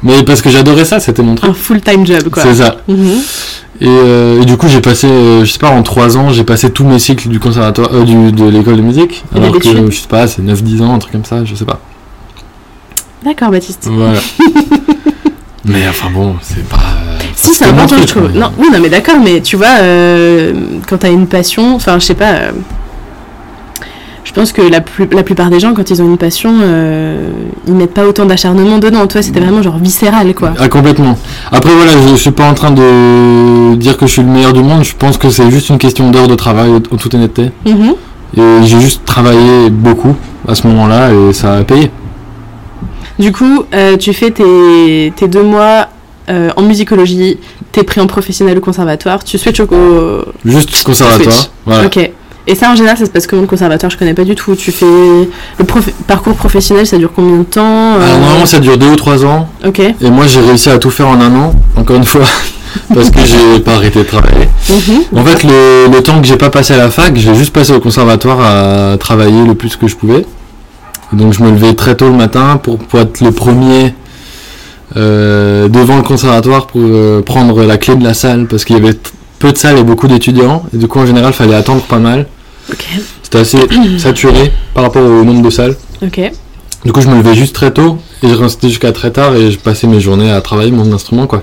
[0.03, 1.51] Mais parce que j'adorais ça, c'était mon truc.
[1.51, 2.43] Un full-time job, quoi.
[2.43, 2.77] C'est ça.
[2.89, 3.21] Mhm.
[3.83, 6.45] Et, euh, et du coup, j'ai passé, euh, je sais pas, en 3 ans, j'ai
[6.45, 9.25] passé tous mes cycles du conservatoire, euh, du, de l'école de musique.
[9.35, 11.65] Et Alors que, je sais pas, c'est 9-10 ans, un truc comme ça, je sais
[11.65, 11.81] pas.
[13.25, 13.89] D'accord, Baptiste.
[13.91, 14.21] Voilà.
[15.65, 16.79] mais enfin bon, c'est pas.
[17.35, 18.31] Si, c'est important, je trouve.
[18.31, 18.41] quoi.
[18.41, 19.77] Non, oui, non, mais d'accord, mais tu vois,
[20.89, 22.51] quand t'as une passion, enfin, je sais pas.
[24.31, 27.33] Je pense que la, plus, la plupart des gens, quand ils ont une passion, euh,
[27.67, 29.05] ils mettent pas autant d'acharnement dedans.
[29.09, 30.53] Toi, c'était vraiment genre viscéral, quoi.
[30.57, 31.19] Ah, complètement.
[31.51, 34.53] Après, voilà, je, je suis pas en train de dire que je suis le meilleur
[34.53, 37.51] du monde, je pense que c'est juste une question d'heures de travail, en toute honnêteté.
[37.67, 37.95] Mhm.
[38.37, 40.15] Et j'ai juste travaillé beaucoup
[40.47, 41.91] à ce moment-là et ça a payé.
[43.19, 45.89] Du coup, euh, tu fais tes, tes deux mois
[46.29, 47.39] euh, en musicologie,
[47.73, 50.25] t'es pris en professionnel au conservatoire, tu switches au.
[50.45, 51.51] Juste conservatoire.
[51.67, 51.87] Voilà.
[51.87, 52.13] Ok.
[52.47, 54.55] Et ça, en général, ça se passe comment le conservatoire Je connais pas du tout.
[54.57, 54.87] Tu fais.
[55.59, 58.87] Le prof- parcours professionnel, ça dure combien de temps euh, Alors, normalement, ça dure 2
[58.87, 59.49] ou 3 ans.
[59.65, 59.79] Ok.
[59.81, 62.23] Et moi, j'ai réussi à tout faire en un an, encore une fois,
[62.95, 64.49] parce que j'ai pas arrêté de travailler.
[64.69, 65.19] Mhm.
[65.21, 67.73] En fait, le, le temps que j'ai pas passé à la fac, j'ai juste passé
[67.73, 70.25] au conservatoire à travailler le plus que je pouvais.
[71.13, 73.95] Et donc, je me levais très tôt le matin pour, pour être le premier
[74.97, 78.79] euh, devant le conservatoire pour euh, prendre la clé de la salle, parce qu'il y
[78.81, 78.97] avait
[79.41, 80.63] peu de salles et beaucoup d'étudiants.
[80.73, 82.27] Et du coup, en général, fallait attendre pas mal.
[83.23, 83.59] C'était assez
[83.99, 85.77] saturé par rapport au nombre de salles.
[86.85, 89.51] Du coup, je me levais juste très tôt et je restais jusqu'à très tard et
[89.51, 91.43] je passais mes journées à travailler mon instrument, quoi.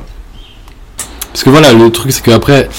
[1.33, 2.69] Parce que voilà, le truc, c'est qu'après,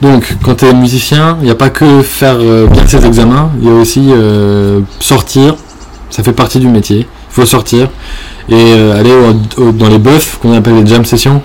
[0.00, 3.66] donc, quand t'es musicien, il n'y a pas que faire euh, bien ses examens, il
[3.68, 5.56] y a aussi euh, sortir.
[6.08, 7.00] Ça fait partie du métier.
[7.00, 7.90] Il faut sortir
[8.48, 11.42] et euh, aller au- au- dans les buffs qu'on appelle les jam sessions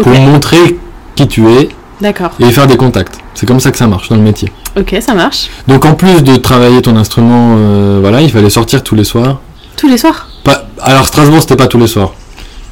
[0.00, 0.78] pour montrer
[1.16, 1.68] qui tu es
[2.02, 2.30] D'accord.
[2.40, 3.16] et faire des contacts.
[3.34, 4.52] C'est comme ça que ça marche dans le métier.
[4.78, 5.48] Ok, ça marche.
[5.68, 9.40] Donc, en plus de travailler ton instrument, euh, voilà, il fallait sortir tous les soirs.
[9.76, 10.28] Tous les soirs?
[10.44, 12.12] Pas, alors Strasbourg c'était pas tous les soirs,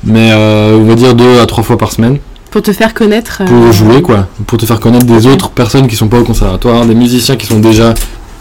[0.05, 2.19] mais euh, on va dire deux à trois fois par semaine
[2.51, 3.43] Pour te faire connaître.
[3.43, 6.25] euh, pour jouer quoi, pour te faire connaître des autres personnes qui sont pas au
[6.25, 7.95] conservatoire, des musiciens qui sont déjà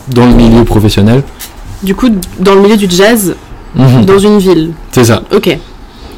[0.10, 1.24] dans le milieu professionnel.
[1.84, 3.36] Du coup, dans le milieu du jazz,
[3.76, 4.06] Mhm.
[4.06, 4.72] dans une ville.
[4.92, 5.56] C'est ça, Ok.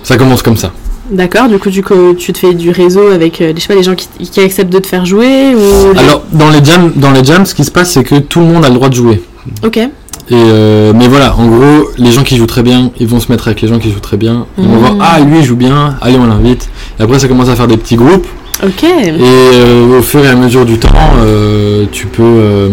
[0.03, 0.71] ça commence comme ça.
[1.11, 1.47] D'accord.
[1.49, 1.69] Du coup,
[2.17, 4.71] tu te fais du réseau avec euh, je sais pas, les gens qui, qui acceptent
[4.71, 5.97] de te faire jouer ou.
[5.97, 8.45] Alors dans les jams, dans les jams, ce qui se passe c'est que tout le
[8.45, 9.21] monde a le droit de jouer.
[9.65, 9.77] Ok.
[9.77, 9.89] Et
[10.33, 13.47] euh, mais voilà, en gros, les gens qui jouent très bien, ils vont se mettre
[13.49, 14.45] avec les gens qui jouent très bien.
[14.57, 14.79] Ils vont Mhm.
[14.79, 16.69] voir ah lui il joue bien, allez on l'invite.
[16.99, 18.27] Et après ça commence à faire des petits groupes.
[18.63, 18.83] Ok.
[18.83, 22.69] Et euh, au fur et à mesure du temps, euh, tu peux,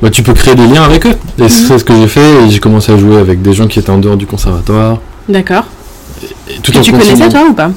[0.00, 1.14] bah, tu peux créer des liens avec eux.
[1.42, 2.48] Et c'est ce que j'ai fait.
[2.48, 4.98] J'ai commencé à jouer avec des gens qui étaient en dehors du conservatoire.
[5.28, 5.64] D'accord.
[6.62, 7.70] Tout Que en tu continuant- connaissais toi ou pas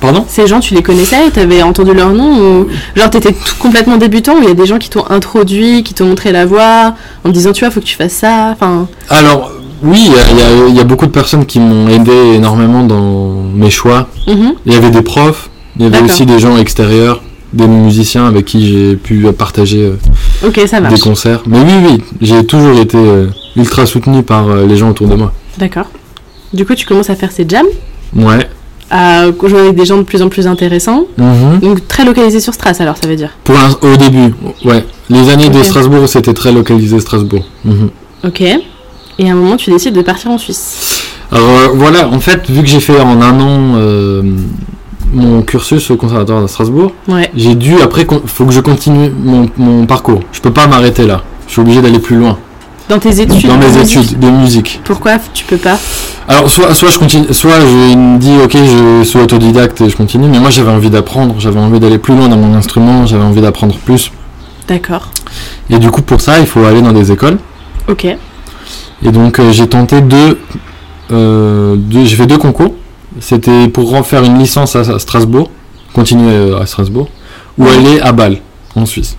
[0.00, 3.96] Pardon Ces gens, tu les connaissais T'avais entendu leur nom ou genre t'étais tout complètement
[3.98, 6.94] débutant ou il y a des gens qui t'ont introduit, qui t'ont montré la voie
[7.24, 8.50] en te disant tu vois faut que tu fasses ça.
[8.52, 8.88] Enfin.
[9.10, 9.52] Alors
[9.82, 13.70] oui, il y a- y, y beaucoup de personnes qui m'ont aidé énormément dans mes
[13.70, 14.08] choix.
[14.26, 14.54] mhm.
[14.66, 18.46] Il y avait des profs, il y avait aussi des gens extérieurs, des musiciens avec
[18.46, 19.82] qui j'ai pu partager
[20.44, 21.42] euh, ça des concerts.
[21.46, 25.14] Mais oui, oui, j'ai toujours été euh, ultra soutenu par euh, les gens autour de
[25.14, 25.32] moi.
[25.58, 25.86] D'accord.
[26.54, 27.66] Du coup, tu commences à faire ces jams,
[28.16, 28.48] Ouais.
[28.90, 31.04] à jouer avec des gens de plus en plus intéressants.
[31.16, 31.60] Mhm.
[31.60, 33.30] Donc très localisé sur Stras alors ça veut dire.
[33.44, 34.84] Pour au début, ouais.
[35.08, 35.62] Les années de.
[35.62, 37.44] Strasbourg, c'était très localisé Strasbourg.
[37.64, 37.90] Mhm.
[38.24, 38.40] Ok.
[38.42, 41.04] Et à un moment tu décides de partir en Suisse.
[41.30, 44.22] Alors euh, voilà, en fait, vu que j'ai fait en un an euh,
[45.12, 47.30] mon cursus au conservatoire de Strasbourg, Ouais.
[47.36, 50.20] j'ai dû après, faut que je continue mon, mon parcours.
[50.32, 51.22] Je peux pas m'arrêter là.
[51.46, 52.36] Je suis obligé d'aller plus loin
[52.88, 53.48] Dans tes études.
[53.48, 54.80] dans mes études de musique.
[54.84, 55.78] Pourquoi tu peux pas?
[56.32, 59.96] Alors soit, soit je continue, soit je me dis ok, je suis autodidacte et je
[59.96, 60.28] continue.
[60.28, 61.34] Mais moi, j'avais envie d'apprendre.
[61.40, 63.04] J'avais envie d'aller plus loin dans mon instrument.
[63.04, 64.12] J'avais envie d'apprendre plus.
[64.68, 65.10] D'accord.
[65.70, 67.38] Et du coup, pour ça, il faut aller dans des écoles.
[67.88, 68.04] Ok.
[68.04, 70.38] Et donc euh, j'ai tenté deux,
[71.10, 72.74] euh, deux- j'ai fait deux concours.
[73.18, 75.50] C'était pour faire une licence à, à Strasbourg,
[75.94, 77.08] continuer euh, à Strasbourg,
[77.58, 77.70] ou Ouais.
[77.76, 78.36] aller à Bâle,
[78.76, 79.16] en Suisse.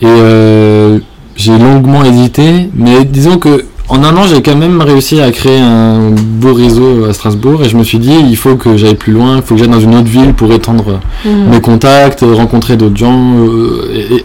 [0.00, 0.98] Et euh,
[1.36, 5.58] j'ai longuement hésité, mais disons que en un an j'ai quand même réussi à créer
[5.58, 9.12] un beau réseau à Strasbourg, et je me suis dit il faut que j'aille plus
[9.12, 11.50] loin, il faut que j'aille dans une autre ville pour étendre Mhm.
[11.50, 14.24] mes contacts, euh, rencontrer d'autres gens, euh, et,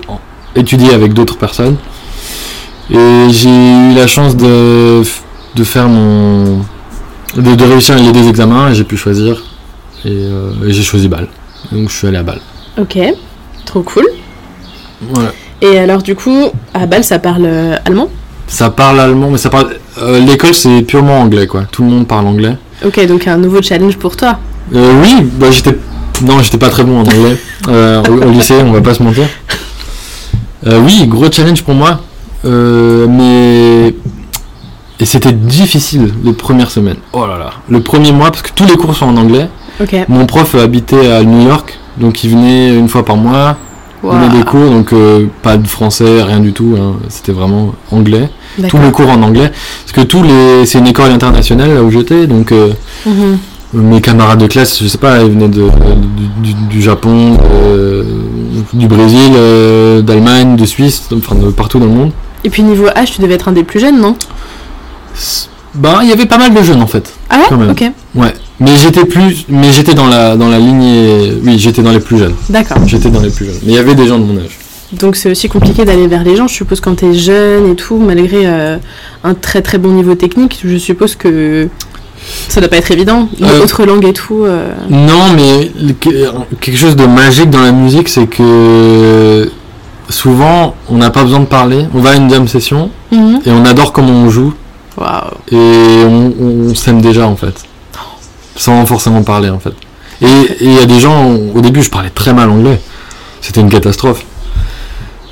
[0.59, 1.75] étudier avec d'autres personnes.
[2.89, 5.01] Et j'ai eu la chance de,
[5.55, 6.61] de faire mon.
[7.35, 9.43] de, de réussir les deux examens et j'ai pu choisir.
[10.05, 11.27] Et, euh, et j'ai choisi Bâle.
[11.71, 12.41] Donc je suis allé à Bâle.
[12.79, 12.97] Ok.
[13.65, 14.05] Trop cool.
[15.01, 15.31] Voilà.
[15.61, 18.09] Et alors du coup, à Bâle ça parle euh, allemand?
[18.47, 19.75] Ça parle allemand, mais ça parle.
[20.01, 21.63] euh, L'école c'est purement anglais quoi.
[21.71, 22.55] Tout le monde parle anglais.
[22.85, 24.37] Ok, donc un nouveau challenge pour toi.
[24.73, 25.77] Euh, oui, bah j'étais.
[26.21, 27.37] Non, j'étais pas très bon en anglais.
[27.67, 29.25] euh, au, au lycée, on va pas se mentir.
[30.67, 31.99] Euh, oui, gros challenge pour moi.
[32.45, 33.93] Euh, mais
[34.99, 36.97] et c'était difficile les premières semaines.
[37.13, 37.49] Oh là là.
[37.69, 39.49] Le premier mois, parce que tous les cours sont en anglais.
[39.81, 39.95] Ok.
[40.07, 43.57] Mon prof habitait à New York, donc il venait une fois par mois,
[44.11, 44.45] donnait des Waouh.
[44.45, 46.75] cours, donc euh, pas de français, rien du tout.
[46.79, 46.93] hein.
[47.09, 48.29] C'était vraiment anglais.
[48.55, 48.81] Tous D'accord.
[48.81, 49.51] les cours en anglais.
[49.85, 52.69] Parce que tous les, c'est une école internationale là où j'étais, donc euh,
[53.05, 53.37] Mhm.
[53.73, 55.67] mes camarades de classe, je sais pas, ils venaient de,
[56.69, 58.03] du, Japon, euh,
[58.73, 62.11] du Brésil, euh, d'Allemagne, de Suisse, enfin de partout dans le monde.
[62.43, 64.15] Et puis niveau âge, tu devais être un des plus jeunes, non?
[65.73, 67.13] Ben, il y avait pas mal de jeunes en fait.
[67.29, 67.71] Ah Quand ouais même.
[67.71, 67.83] Ok.
[68.15, 68.33] Ouais.
[68.59, 72.17] Mais j'étais plus, mais j'étais dans la dans la lignée, oui, j'étais dans les plus
[72.17, 72.35] jeunes.
[72.49, 72.77] D'accord.
[72.85, 73.55] J'étais dans les plus jeunes.
[73.63, 74.57] Mais il y avait des gens de mon âge.
[74.93, 77.97] Donc c'est aussi compliqué d'aller vers les gens, je suppose, quand t'es jeune et tout,
[77.97, 78.77] malgré euh,
[79.23, 81.67] un très très bon niveau technique, je suppose que
[82.47, 83.27] ça doit pas être évident.
[83.39, 84.43] Une Euh, autre langue et tout.
[84.45, 85.71] euh, Non, mais
[86.61, 89.49] quelque chose de magique dans la musique, c'est que
[90.09, 91.87] souvent, on n'a pas besoin de parler.
[91.93, 93.41] On va à une jam session mhm.
[93.45, 94.53] et on adore comment on joue
[94.97, 95.31] Waouh.
[95.51, 96.31] et on,
[96.69, 97.64] on s'aime déjà en fait,
[98.55, 99.73] sans forcément parler en fait.
[100.21, 100.27] Et
[100.61, 102.79] il y a des gens, au début, je parlais très mal anglais.
[103.41, 104.23] C'était une catastrophe.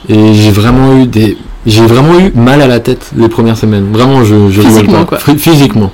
[0.10, 3.92] Et j'ai vraiment eu des, j'ai vraiment eu mal à la tête les premières semaines.
[3.94, 5.06] Vraiment, je, je Physiquement, pas.
[5.06, 5.18] quoi.
[5.20, 5.92] Phy- Physiquement.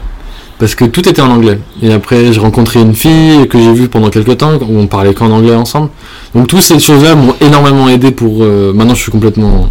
[0.57, 1.59] Parce que tout était en anglais.
[1.81, 5.13] Et après, j'ai rencontré une fille que j'ai vue pendant quelques temps, où on parlait
[5.13, 5.89] qu'en anglais ensemble.
[6.35, 8.43] Donc toutes ces choses-là m'ont énormément aidé pour.
[8.43, 9.69] euh, maintenant, je suis complètement.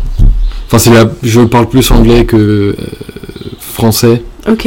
[0.68, 1.05] Enfin, c'est la...
[1.23, 2.77] je parle plus anglais que euh,
[3.61, 4.23] français.
[4.49, 4.66] Ok.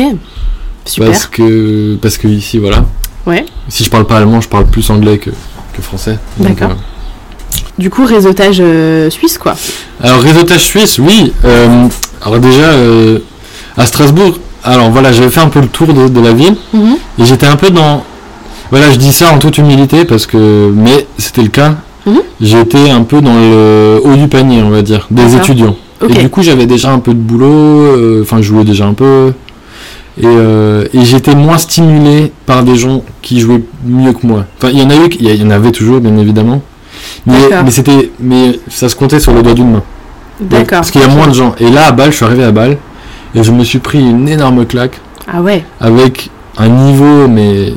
[0.86, 1.10] Super.
[1.12, 2.86] Parce que, parce que ici, voilà.
[3.26, 3.46] Ouais.
[3.70, 6.18] Si je parle pas allemand, je parle plus anglais que, que français.
[6.38, 6.72] D'accord.
[6.72, 9.56] euh, Du coup, réseautage euh, suisse, quoi.
[10.02, 11.32] Alors, réseautage suisse, oui.
[11.46, 11.88] Euh,
[12.26, 13.20] alors, déjà, euh,
[13.78, 16.96] à Strasbourg, alors voilà, j'avais fait un peu le tour de, de la ville Mhm.
[17.20, 18.04] et j'étais un peu dans.
[18.72, 20.72] Voilà, je dis ça en toute humilité parce que.
[20.74, 21.76] Mais c'était le cas.
[22.06, 22.22] Mhm.
[22.42, 25.76] J'étais un peu dans le haut du panier, on va dire, des étudiants.
[26.10, 29.34] Et du coup, j'avais déjà un peu de boulot, enfin, je jouais déjà un peu.
[30.18, 34.46] Et, euh, et j'étais moins stimulé par des gens qui jouaient mieux que moi.
[34.58, 36.62] Enfin, il y en a eu, il y, en avait toujours, bien évidemment.
[37.26, 37.36] Mais,
[37.70, 39.84] c'était, mais ça se comptait sur le doigt d'une main.
[40.40, 40.80] D'accord.
[40.80, 41.56] Parce qu'il y a moins de gens.
[41.60, 42.78] Et là, à Bâle, je suis arrivé à Bâle
[43.36, 45.00] et je me suis pris une énorme claque
[45.32, 45.64] Ah ouais.
[45.80, 47.74] avec un niveau, mais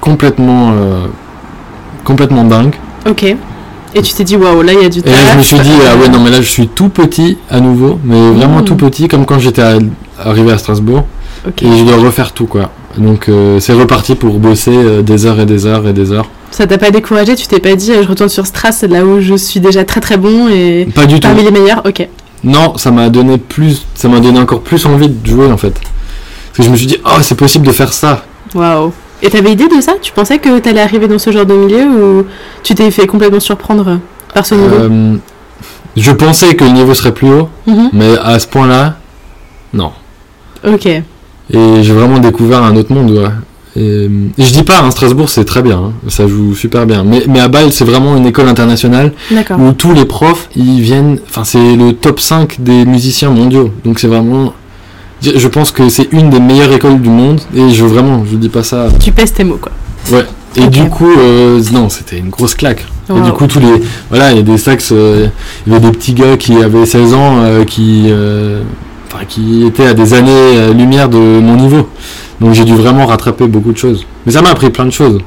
[0.00, 1.06] complètement, euh,
[2.04, 2.74] complètement dingue.
[3.08, 3.24] Ok.
[3.96, 5.58] Et tu t'es dit, waouh, là, il y a du Et là, je me suis
[5.58, 8.64] dit, ah ouais, non, mais là, je suis tout petit à nouveau, mais vraiment Mm.
[8.64, 9.62] tout petit, comme quand j'étais
[10.24, 11.04] arrivé à Strasbourg.
[11.62, 12.70] Et je dois refaire tout, quoi.
[12.96, 16.28] Donc, euh, c'est reparti pour bosser euh, des heures et des heures et des heures.
[16.50, 19.04] Ça t'a pas découragé Tu t'es pas dit, euh, je retourne sur Stras, c'est là
[19.04, 21.20] où je suis déjà très très bon et Pas du tout.
[21.28, 22.08] parmi les meilleurs Ok.
[22.44, 25.72] Non, ça m'a donné plus, ça m'a donné encore plus envie de jouer, en fait.
[25.72, 28.24] Parce que je me suis dit, oh, c'est possible de faire ça.
[28.54, 28.92] Waouh.
[29.22, 29.94] Et t'avais idée de ça?
[30.00, 32.26] Tu pensais que t'allais arriver dans ce genre de milieu ou
[32.62, 33.98] tu t'es fait complètement surprendre
[34.34, 34.76] par ce niveau?
[34.76, 35.16] Euh,
[35.96, 37.90] je pensais que le niveau serait plus haut, Mhm.
[37.92, 38.96] mais à ce point-là,
[39.72, 39.92] non.
[40.66, 40.88] Ok.
[41.52, 43.28] Et j'ai vraiment découvert un autre monde, ouais.
[43.76, 47.02] Et, et je dis pas, hein, Strasbourg c'est très bien, hein, ça joue super bien.
[47.02, 49.12] Mais, mais à Bâle c'est vraiment une école internationale
[49.58, 53.72] où tous les profs ils viennent, enfin c'est le top 5 des musiciens mondiaux.
[53.84, 54.52] Donc c'est vraiment,
[55.22, 57.40] je pense que c'est une des meilleures écoles du monde.
[57.54, 58.86] Et je vraiment, je dis pas ça.
[59.00, 59.72] Tu pèses tes mots quoi.
[60.12, 60.24] Ouais.
[60.56, 62.86] Et du coup, euh, non, c'était une grosse claque.
[63.10, 63.82] Et du coup, tous les.
[64.08, 64.90] Voilà, il y a des sax.
[64.92, 65.26] euh,
[65.66, 68.08] il y avait des petits gars qui avaient 16 ans, euh, qui.
[69.14, 71.88] Euh, Enfin, qui étaient à des années-lumière de mon niveau.
[72.40, 74.06] Donc j'ai dû vraiment rattraper beaucoup de choses.
[74.26, 75.20] Mais ça m'a appris plein de choses.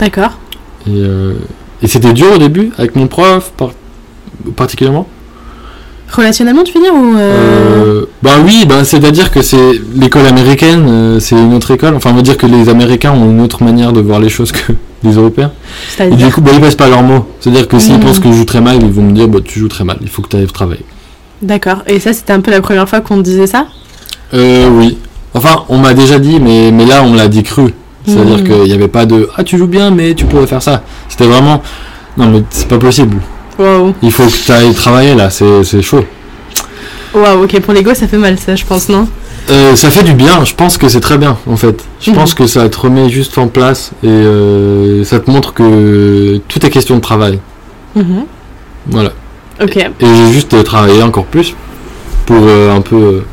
[0.00, 0.38] D'accord.
[0.86, 1.34] Et, euh,
[1.82, 3.70] et c'était dur au début, avec mon prof, par-
[4.56, 5.06] particulièrement.
[6.12, 10.84] Relationnellement, tu veux dire ou euh, Euh, bah oui, bah, c'est-à-dire que c'est l'école américaine,
[10.88, 11.94] euh, c'est une autre école.
[11.94, 14.52] Enfin, on va dire que les Américains ont une autre manière de voir les choses
[14.52, 14.72] que
[15.04, 15.52] les Européens.
[16.00, 17.26] Et du coup, bah, ils passent pas leurs mots.
[17.40, 18.00] C'est-à-dire que s'ils Mhm.
[18.00, 19.96] pensent que je joue très mal, ils vont me dire bah, tu joues très mal,
[20.02, 20.84] il faut que tu ailles travailler.
[21.42, 21.82] D'accord.
[21.86, 23.66] Et ça, c'était un peu la première fois qu'on disait ça?
[24.34, 24.96] Euh, oui.
[25.34, 27.74] Enfin, on m'a déjà dit, mais, mais là, on me l'a dit cru.
[28.06, 28.44] C'est-à-dire Mhm.
[28.44, 30.82] qu'il n'y avait pas de ah, tu joues bien, mais tu pourrais faire ça.
[31.08, 31.62] C'était vraiment
[32.16, 33.18] non, mais c'est pas possible.
[33.58, 33.94] Waouh.
[34.02, 36.04] Il faut que tu ailles travailler là, c'est c'est chaud.
[37.14, 39.06] Waouh, ok, pour l'ego, ça fait mal, ça, je pense, non?
[39.50, 41.84] Euh, ça fait du bien, je pense que c'est très bien en fait.
[42.00, 42.16] Je Mhm.
[42.16, 46.64] pense que ça te remet juste en place et euh, ça te montre que tout
[46.66, 47.38] est question de travail.
[47.94, 48.24] Mhm.
[48.88, 49.10] Voilà.
[49.62, 49.76] Ok.
[49.76, 51.54] Et j'ai juste travaillé encore plus
[52.26, 53.24] pour euh, un peu euh,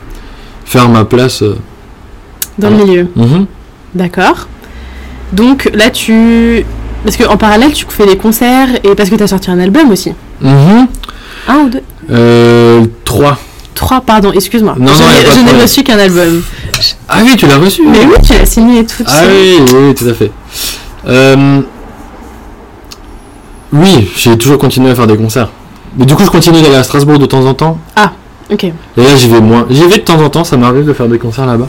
[0.65, 1.41] faire ma place.
[1.41, 1.55] euh.
[2.57, 3.07] Dans le milieu.
[3.15, 3.45] Mhm.
[3.95, 4.47] D'accord.
[5.33, 6.65] Donc là, tu.
[7.03, 9.89] Parce qu'en parallèle, tu fais des concerts et parce que tu as sorti un album
[9.91, 10.11] aussi.
[10.41, 10.87] Mhm.
[11.47, 11.81] Un ou deux?
[12.11, 13.37] Euh, 3.
[13.75, 14.75] Trois, pardon, excuse-moi.
[14.77, 16.41] Non, non, je n'ai- reçu qu'un album.
[17.07, 19.03] Ah oui, tu l'as reçu Mais oui, tu l'as signé et tout.
[19.07, 20.31] Ah oui, oui, oui, tout à fait.
[21.07, 21.61] Euh,
[23.71, 25.49] Oui, j'ai toujours continué à faire des concerts.
[25.97, 27.77] Mais du coup, je continue d'aller à Strasbourg de temps en temps.
[27.95, 28.11] Ah.
[28.51, 28.63] Ok.
[28.63, 29.65] Et là, j'y vais moins.
[29.69, 31.67] J'y vais de temps en temps, ça m'arrive de faire des concerts là-bas.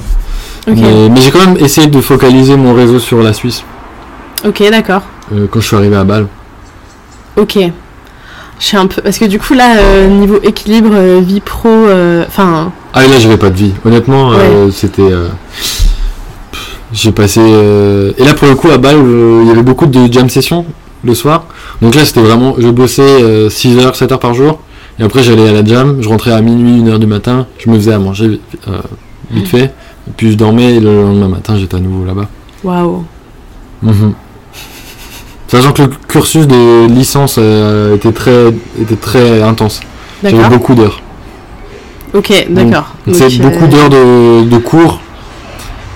[0.67, 3.65] Mais, mais j'ai quand même essayé de focaliser mon réseau sur la Suisse
[4.47, 5.03] Ok, d'accord.
[5.35, 6.27] euh, quand je suis arrivé à Bâle.
[7.37, 7.59] Ok.
[8.59, 9.01] Je suis un peu.
[9.01, 11.69] Parce que du coup, là, euh, niveau équilibre, euh, vie pro.
[12.27, 12.71] Enfin.
[12.93, 13.73] Ah, et là, j'avais pas de vie.
[13.85, 14.33] Honnêtement,
[14.73, 15.03] c'était.
[15.03, 15.29] euh,
[16.93, 17.41] J'ai passé.
[17.41, 18.97] Et là, pour le coup, à Bâle,
[19.43, 20.65] il y avait beaucoup de jam sessions
[21.05, 21.45] le soir.
[21.83, 22.55] Donc là, c'était vraiment.
[22.59, 24.61] Je bossais 6 heures, 7 heures par jour.
[24.99, 25.99] Et après, j'allais à la jam.
[26.01, 27.47] Je rentrais à minuit, 1 heure du matin.
[27.59, 28.79] Je me faisais à manger euh,
[29.31, 29.65] vite fait.
[29.65, 30.75] Et puis je dormais.
[30.77, 32.29] Et le lendemain matin, j'étais à nouveau là-bas.
[32.63, 33.05] Waouh.
[33.83, 34.13] Mhm.
[35.49, 39.81] Sachant que le cursus de licence euh, était, très, était très intense.
[40.23, 41.01] J'avais beaucoup d'heures.
[42.13, 42.95] Ok, d'accord.
[43.13, 45.01] C'est beaucoup euh, d'heures de, de cours,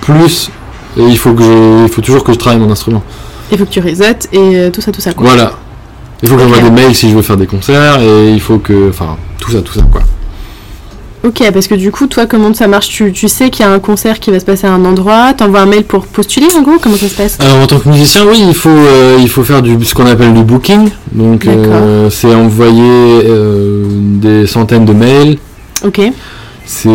[0.01, 0.51] plus
[0.97, 3.03] et il faut que je, il faut toujours que je travaille mon instrument.
[3.55, 5.27] Il faut que tu résettes et euh, tout ça, tout ça, quoi.
[5.27, 5.53] Voilà.
[6.23, 8.59] Il faut que j'envoie des mails si je veux faire des concerts et il faut
[8.59, 10.01] que, enfin, tout ça, tout ça quoi.
[11.23, 12.89] Ok, parce que du coup, toi, comment ça marche?
[12.89, 15.33] Tu, tu sais qu'il y a un concert qui va se passer à un endroit,
[15.35, 16.79] t'envoies un mail pour postuler, en gros?
[16.83, 17.39] Comment ça se passe?
[17.41, 20.07] Alors en tant que musicien, oui, il faut, euh, il faut faire du, ce qu'on
[20.07, 20.91] appelle du booking.
[21.13, 25.39] Donc euh, c'est envoyer euh, des centaines de mails.
[25.85, 26.01] Ok.
[26.67, 26.89] C'est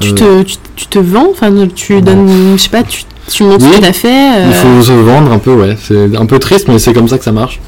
[0.00, 1.28] Tu, te, tu, tu te vends?
[1.30, 2.56] Enfin, tu donnes.
[2.56, 3.72] Je sais pas, tu, tu montres Oui.
[3.72, 5.76] ce que t'as fait euh, Il faut se vendre un peu, ouais.
[5.82, 7.60] C'est un peu triste, mais c'est comme ça que ça marche.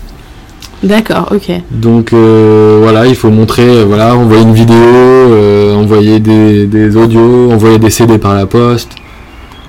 [0.82, 1.50] D'accord, ok.
[1.70, 6.96] Donc euh, voilà, il faut montrer, euh, voilà, envoyer une vidéo, euh, envoyer des, des
[6.96, 8.90] audios, envoyer des CD par la poste,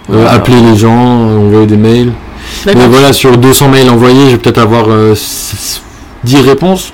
[0.10, 0.18] Wow.
[0.30, 0.92] appeler les gens,
[1.38, 2.12] envoyer des mails.
[2.66, 5.82] Mais voilà, sur 200 mails envoyés, je vais peut-être avoir euh, s-
[6.24, 6.92] 10 réponses.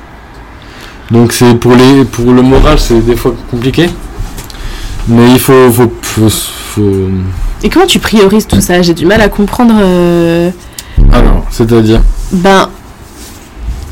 [1.10, 3.90] Donc c'est pour les pour le moral, c'est des fois compliqué.
[5.08, 7.10] Mais il faut faut, faut, faut-
[7.64, 9.74] Et comment tu priorises tout ça J'ai du mal à comprendre.
[9.82, 10.50] euh,
[11.12, 12.70] alors, c'est-à-dire Ben,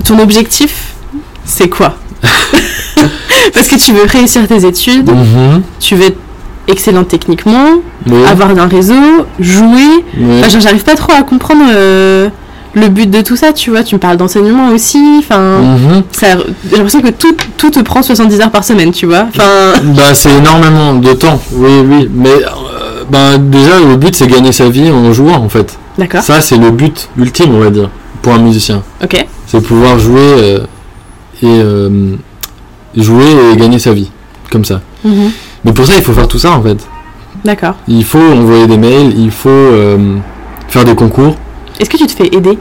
[0.04, 0.93] ton objectif,
[1.45, 1.95] c'est quoi
[3.54, 5.62] Parce que tu veux réussir tes études, Mhm.
[5.80, 6.17] tu veux être
[6.67, 7.69] excellent techniquement,
[8.08, 8.23] Oui.
[8.25, 8.93] avoir un réseau,
[9.39, 10.04] jouer.
[10.17, 10.39] Oui.
[10.43, 12.30] Enfin, j'arrive pas trop à comprendre euh,
[12.73, 13.84] le but de tout ça, tu vois.
[13.84, 14.99] Tu me parles d'enseignement aussi.
[15.19, 16.04] Enfin, Mhm.
[16.69, 19.28] j'ai l'impression que tout, tout te prend 70 heures par semaine, tu vois.
[19.30, 22.49] Enfin, Bah c'est énormément de temps, oui oui, mais euh,
[23.09, 25.77] bah, déjà le but c'est gagner sa vie en jouant en fait.
[25.97, 26.21] d'accord.
[26.21, 27.89] Ça c'est le but ultime on va dire
[28.21, 29.25] pour un musicien, Ok.
[29.47, 30.59] c'est pouvoir jouer euh,
[31.43, 32.15] et euh,
[32.95, 34.09] jouer et gagner sa vie
[34.51, 34.81] comme ça.
[35.03, 35.31] Mhm.
[35.63, 36.77] Mais pour ça il faut faire tout ça en fait.
[37.43, 37.75] D'accord.
[37.87, 40.15] Il faut envoyer des mails, il faut euh,
[40.69, 41.35] faire des concours.
[41.79, 42.57] Est-ce que tu te fais aider?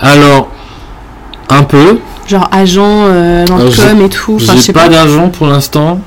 [0.00, 0.48] Alors
[1.48, 3.06] un peu, Genre agent,
[3.48, 4.36] com et tout.
[4.36, 4.88] Enfin, j'ai sais pas pas.
[4.90, 6.00] d'argent pour l'instant,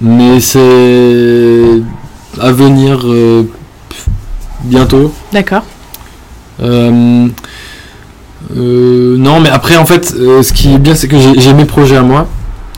[0.00, 1.80] mais c'est
[2.38, 3.42] à venir euh,
[4.64, 5.12] bientôt.
[5.32, 5.62] D'accord.
[6.62, 7.26] Euh,
[8.56, 11.96] euh, non, mais après, en fait, ce qui est bien, c'est que j'ai mes projets
[11.96, 12.28] à moi.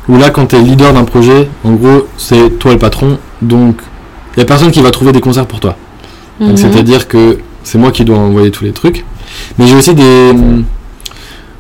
[0.09, 3.19] Où là, quand tu es leader d'un projet, en gros, c'est toi le patron.
[3.41, 3.77] Donc,
[4.35, 5.77] il n'y a personne qui va trouver des concerts pour toi.
[6.41, 6.57] Mhm.
[6.57, 9.05] C'est-à-dire que c'est moi qui dois envoyer tous les trucs.
[9.59, 10.33] Mais j'ai aussi des,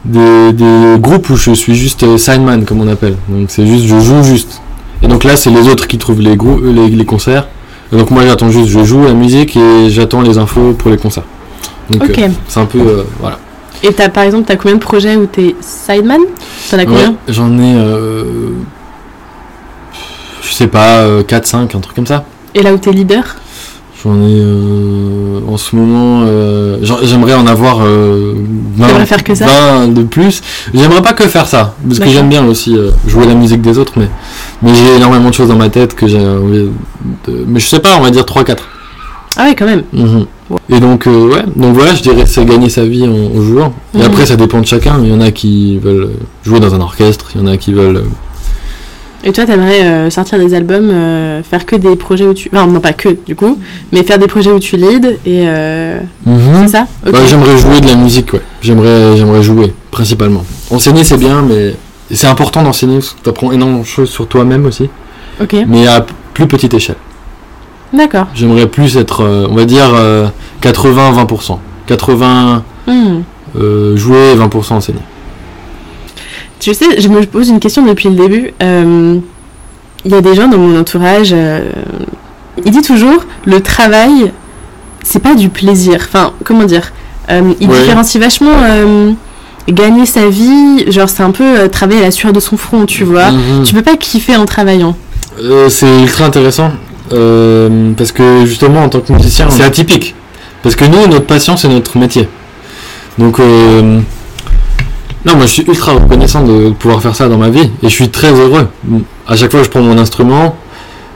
[0.04, 3.16] des, des groupes où je suis juste sideman, comme on appelle.
[3.28, 4.60] Donc, c'est juste, je joue juste.
[5.02, 7.46] Et donc là, c'est les autres qui trouvent les, les, les concerts.
[7.92, 10.96] Et donc, moi, j'attends juste, je joue la musique et j'attends les infos pour les
[10.96, 11.24] concerts.
[11.90, 12.18] Donc, Ok.
[12.18, 12.78] euh, c'est un peu.
[12.80, 13.38] euh, voilà.
[13.82, 16.20] Et t'as par exemple, t'as combien de projets où t'es sideman?
[16.70, 17.10] T'en as combien?
[17.10, 17.74] Ouais, J'en ai.
[17.76, 18.24] euh,
[20.42, 22.24] je sais pas, 4-5, un truc comme ça.
[22.54, 23.36] Et là où t'es leader?
[24.04, 24.40] J'en ai.
[24.40, 26.22] euh, en ce moment.
[26.26, 27.80] euh, J'aimerais en avoir.
[27.82, 28.34] euh,
[28.76, 29.46] 20, T'aimerais faire que ça?
[29.46, 30.40] 20 de plus.
[30.74, 31.74] J'aimerais pas que faire ça.
[31.86, 33.92] Parce que j'aime bien aussi euh, jouer la musique des autres.
[33.96, 34.08] Mais,
[34.62, 36.68] mais j'ai énormément de choses dans ma tête que j'ai envie
[37.28, 37.44] de.
[37.46, 38.56] Mais je sais pas, on va dire 3-4.
[39.36, 39.82] Ah ouais, quand même.
[39.92, 40.26] Mhm.
[40.68, 43.72] Et donc, euh, ouais, donc voilà, je dirais c'est gagner sa vie en, en jouant.
[43.94, 44.04] Et Mhm.
[44.04, 44.96] après, ça dépend de chacun.
[45.02, 46.10] Il y en a qui veulent
[46.44, 48.02] jouer dans un orchestre, il y en a qui veulent.
[49.24, 52.50] Et toi, t'aimerais euh, sortir des albums, euh, faire que des projets où tu.
[52.52, 53.58] Enfin, non, pas que, du coup,
[53.92, 55.44] mais faire des projets où tu lead et.
[55.46, 56.00] Euh...
[56.26, 56.62] Mhm.
[56.62, 57.12] C'est ça Ok.
[57.12, 58.42] Bah, j'aimerais jouer de la musique, ouais.
[58.62, 60.44] J'aimerais, j'aimerais jouer, principalement.
[60.70, 61.74] Enseigner, c'est bien, mais
[62.10, 64.90] et c'est important d'enseigner parce que tu apprends énormément de choses sur toi-même aussi,
[65.40, 65.56] ok.
[65.66, 66.04] mais à
[66.34, 66.96] plus petite échelle.
[67.92, 68.26] D'accord.
[68.34, 70.26] J'aimerais plus être, euh, on va dire, euh,
[70.62, 71.58] 80-20%.
[71.86, 73.20] 80 Hmm.
[73.56, 74.98] euh, jouer, 20% enseigner.
[76.62, 78.54] Tu sais, je me pose une question depuis le début.
[78.62, 79.18] Euh,
[80.04, 81.60] Il y a des gens dans mon entourage, euh,
[82.64, 84.32] il dit toujours le travail,
[85.02, 85.96] c'est pas du plaisir.
[86.08, 86.92] Enfin, comment dire
[87.30, 87.78] Euh, Il Ouais.
[87.80, 89.12] différencie vachement euh,
[89.68, 92.84] gagner sa vie, genre c'est un peu euh, travailler à la sueur de son front,
[92.86, 93.30] tu vois.
[93.32, 93.62] Mhm.
[93.64, 94.96] Tu peux pas kiffer en travaillant.
[95.40, 96.70] Euh, c'est ultra intéressant
[97.12, 100.14] euh, parce que justement en tant que musicien c'est atypique
[100.62, 102.28] parce que nous notre passion c'est notre métier
[103.18, 104.00] donc euh,
[105.24, 107.94] Non, moi je suis ultra reconnaissant de pouvoir faire ça dans ma vie et je
[107.94, 108.66] suis très heureux.
[109.26, 110.56] À chaque fois que je prends mon instrument,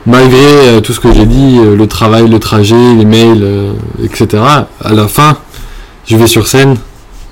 [0.06, 3.72] malgré euh, tout ce que j'ai dit, euh, le travail, le trajet, les mails, euh,
[4.04, 4.42] etc.,
[4.80, 5.38] à la fin,
[6.06, 6.76] je vais sur scène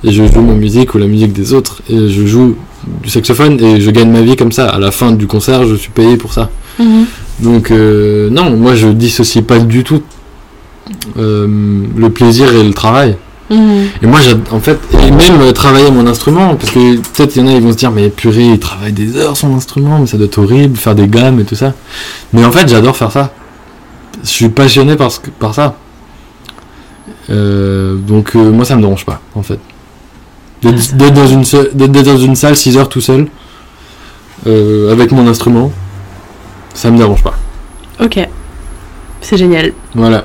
[0.02, 2.56] et je joue ma musique ou la musique des autres et je joue
[3.02, 4.68] du saxophone et je gagne ma vie comme ça.
[4.68, 6.50] À la fin du concert, je suis payé pour ça.
[6.78, 7.06] Mhm.
[7.40, 10.02] Donc euh, non, moi je dissocie pas du tout
[11.18, 11.46] euh,
[11.96, 13.16] le plaisir et le travail.
[13.54, 13.86] Mhm.
[14.02, 17.44] Et moi, en fait, et même euh, travailler mon instrument, parce que peut-être il y
[17.44, 20.06] en a, ils vont se dire, mais purée, il travaille des heures son instrument, mais
[20.06, 21.72] ça doit être horrible, faire des gammes et tout ça.
[22.32, 23.32] Mais en fait, j'adore faire ça.
[24.22, 25.76] Je suis passionné par, ce par ça.
[27.30, 29.58] Euh, donc, euh, moi, ça me dérange pas, en fait.
[30.62, 33.26] D'être Ah, dans, une seule- dans une salle 6 heures tout seul,
[34.46, 35.70] euh, avec mon instrument,
[36.74, 37.34] ça me dérange pas.
[38.02, 38.18] Ok.
[39.20, 39.72] C'est génial.
[39.94, 40.24] Voilà.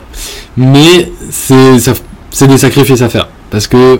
[0.57, 1.93] Mais c'est ça-
[2.31, 3.27] c'est des sacrifices à faire.
[3.49, 3.99] Parce que,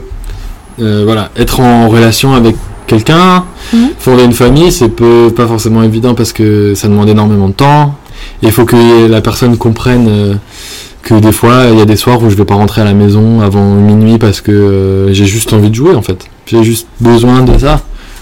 [0.82, 2.56] euh, voilà, être en relation avec
[2.88, 3.90] quelqu'un, Mhm.
[4.00, 7.96] fonder une famille, c'est pas forcément évident parce que ça demande énormément de temps.
[8.42, 10.34] Il faut que la personne comprenne euh,
[11.04, 12.94] que des fois, il y a des soirs où je vais pas rentrer à la
[12.94, 16.26] maison avant minuit parce que euh, j'ai juste envie de jouer en fait.
[16.48, 17.82] J'ai juste besoin de ça.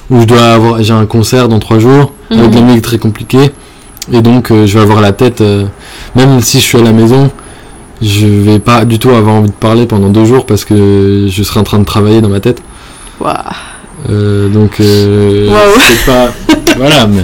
[0.10, 2.68] Ou je dois avoir, j'ai un concert dans trois jours avec de la Mhm.
[2.68, 3.52] musique très compliquée.
[4.14, 5.42] Et donc, euh, je vais avoir la tête,
[6.16, 7.30] même si je suis à la maison,
[8.02, 11.44] je vais pas du tout avoir envie de parler pendant deux jours parce que je
[11.44, 12.62] serai en train de travailler dans ma tête.
[13.20, 13.34] Waouh.
[14.10, 15.80] Euh, donc, euh, Wow.
[15.82, 16.30] c'est pas.
[16.78, 17.24] voilà, mais.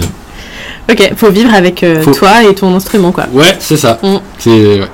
[0.90, 3.24] Ok, faut vivre avec euh, Faut- toi et ton instrument, quoi.
[3.32, 3.98] Ouais, c'est ça.
[4.02, 4.16] Mm.
[4.38, 4.50] C'est.
[4.80, 4.88] ouais.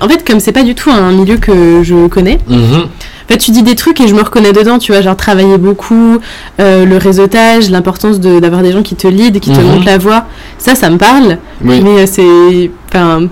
[0.00, 2.58] En fait, comme c'est pas du tout un milieu que je connais, Mhm.
[2.82, 5.58] en fait, tu dis des trucs et je me reconnais dedans, tu vois, genre travailler
[5.58, 6.18] beaucoup,
[6.58, 9.66] euh, le réseautage, l'importance de- d'avoir des gens qui te lead, qui te Mhm.
[9.68, 10.24] montrent la voie.
[10.58, 11.80] Ça, ça me parle, Oui.
[11.82, 12.70] mais c'est.
[12.88, 13.28] Enfin.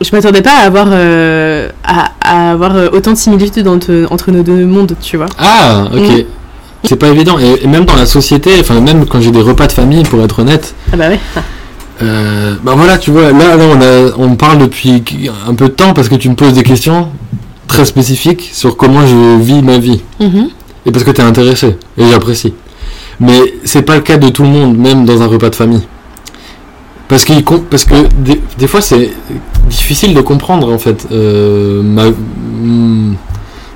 [0.00, 4.30] Je m'attendais pas à avoir, euh, à, à avoir euh, autant de similitudes entre, entre
[4.30, 5.26] nos deux mondes, tu vois.
[5.38, 6.08] Ah, ok.
[6.08, 6.24] Mm.
[6.84, 7.38] C'est pas évident.
[7.40, 10.22] Et, et même dans la société, enfin, même quand j'ai des repas de famille, pour
[10.22, 11.18] être honnête, Ah bah ouais.
[12.00, 15.02] Euh, bah voilà, tu vois, là, là on, a, on parle depuis
[15.48, 17.08] un peu de temps parce que tu me poses des questions
[17.66, 20.00] très spécifiques sur comment je vis ma vie.
[20.20, 20.48] Mhm.
[20.86, 22.54] Et parce que tu es intéressé, et j'apprécie.
[23.18, 25.82] Mais c'est pas le cas de tout le monde, même dans un repas de famille.
[27.08, 27.24] Parce,
[27.70, 29.10] parce que des, des fois c'est
[29.68, 31.06] difficile de comprendre en fait.
[31.10, 33.14] euh, ma- hmm,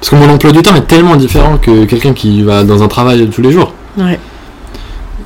[0.00, 2.88] parce que mon emploi du temps est tellement différent que quelqu'un qui va dans un
[2.88, 3.72] travail tous les jours.
[3.96, 4.18] Ouais.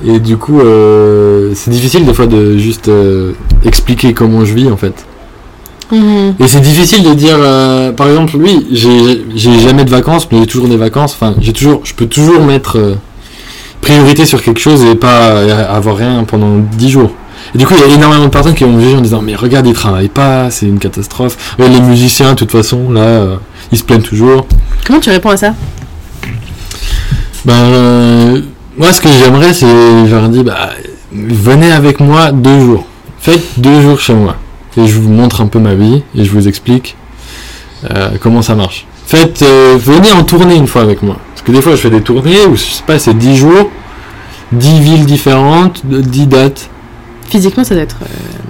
[0.05, 3.31] Et du coup, euh, c'est difficile des fois de juste euh,
[3.65, 4.93] expliquer comment je vis en fait.
[5.91, 6.35] Mhm.
[6.39, 10.45] Et c'est difficile de dire, euh, par exemple, oui, j'ai jamais de vacances, mais j'ai
[10.47, 11.13] toujours des vacances.
[11.19, 12.77] Enfin, j'ai toujours, je peux toujours mettre
[13.81, 15.39] priorité sur quelque chose et pas
[15.73, 17.11] avoir rien pendant 10 jours.
[17.55, 19.21] Et du coup, il y a énormément de personnes qui vont me juger en disant,
[19.21, 21.55] mais regarde, ils travaillent pas, c'est une catastrophe.
[21.59, 23.35] Ouais, les musiciens, de toute façon, là, euh,
[23.71, 24.47] ils se plaignent toujours.
[24.85, 25.53] Comment tu réponds à ça?
[27.45, 28.41] Ben, euh,
[28.77, 30.69] moi, ce que j'aimerais, c'est, je leur dis, bah,
[31.11, 32.85] venez avec moi deux jours.
[33.19, 34.35] Faites deux jours chez moi.
[34.77, 36.95] Et je vous montre un peu ma vie et je vous explique
[37.89, 38.85] euh, comment ça marche.
[39.05, 41.17] Faites, euh, venez en tournée une fois avec moi.
[41.33, 43.69] Parce que des fois, je fais des tournées où, je sais pas, c'est 10 jours,
[44.51, 46.69] 10 villes différentes, 10 dates.
[47.29, 47.97] Physiquement, ça doit être.
[48.03, 48.05] euh,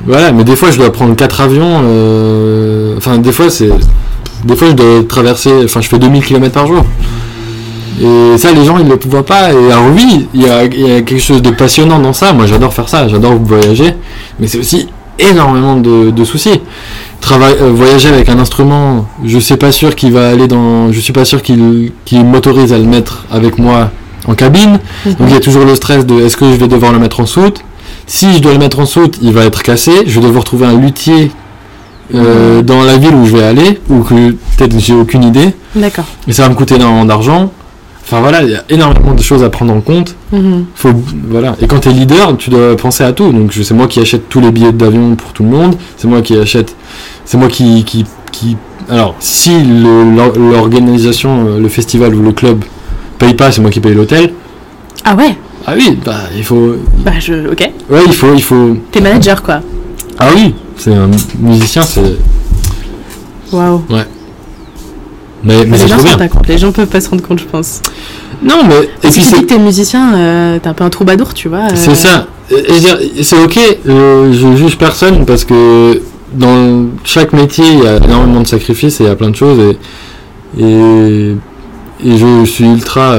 [0.06, 1.82] Voilà, mais des fois, je dois prendre quatre avions.
[1.84, 3.70] euh, Enfin, des fois, c'est.
[4.46, 5.52] Des fois, je dois traverser.
[5.66, 6.86] Enfin, je fais 2000 km par jour.
[8.00, 9.52] Et ça, les gens, ils ne le voient pas.
[9.52, 12.34] Et alors, oui, il y a, il y a quelque chose de passionnant dans ça.
[12.34, 13.08] Moi, j'adore faire ça.
[13.08, 13.94] J'adore voyager.
[14.40, 14.88] Mais c'est aussi
[15.18, 16.62] énormément de, de soucis.
[17.22, 20.92] Travail, euh, voyager avec un instrument, je sais pas sûr qu'il va aller dans.
[20.92, 23.90] Je suis pas sûr qu'il qu'il m'autorise à le mettre avec moi
[24.28, 24.80] en cabine.
[25.06, 27.20] Donc il y a toujours le stress de est-ce que je vais devoir le mettre
[27.20, 27.62] en soute?
[28.08, 29.92] Si je dois le mettre en soute, il va être cassé.
[30.08, 31.32] Je vais devoir trouver un luthier
[32.16, 35.54] euh, dans la ville où je vais aller, ou que peut-être j'ai aucune idée.
[35.76, 36.06] D'accord.
[36.28, 37.52] Et ça va me coûter énormément d'argent.
[38.04, 40.16] Enfin voilà, il y a énormément de choses à prendre en compte.
[40.32, 40.66] Mhm.
[40.74, 40.92] Faut,
[41.30, 41.58] voilà.
[41.62, 43.34] Et quand tu es leader, tu dois penser à tout.
[43.34, 45.76] Donc c'est moi qui achète tous les billets d'avion pour tout le monde.
[45.98, 46.74] C'est moi qui achète.
[47.26, 48.56] C'est moi qui, qui, qui.
[48.90, 52.64] Alors, si le- l'or- l'organisation, euh, le festival ou le club
[53.20, 54.32] paye pas, c'est moi qui paye l'hôtel.
[55.04, 55.36] Ah ouais?
[55.70, 56.78] Ah oui, bah il faut.
[57.04, 57.52] Bah, je.
[57.52, 57.70] Ok.
[57.90, 58.78] Ouais, il faut, il faut.
[58.90, 59.60] T'es manager, quoi.
[60.18, 62.16] Ah oui, c'est un musicien, c'est.
[63.52, 63.82] Waouh.
[63.90, 64.06] Mais,
[65.44, 66.28] mais Les c'est gens bien.
[66.30, 66.48] compte.
[66.48, 67.82] Les peuvent pas se rendre compte, je pense.
[68.42, 70.84] Non, mais et Et puis si tu dis que t'es musicien, euh, t'es un peu
[70.86, 71.66] un troubadour, tu vois.
[71.66, 72.28] euh, C'est ça.
[72.50, 76.02] Veux dire, c'est ok, euh, je juge personne parce que
[76.34, 79.36] dans chaque métier, il y a énormément de sacrifices et il y a plein de
[79.36, 79.60] choses.
[80.58, 81.36] Et, et,
[82.06, 83.18] et je suis ultra.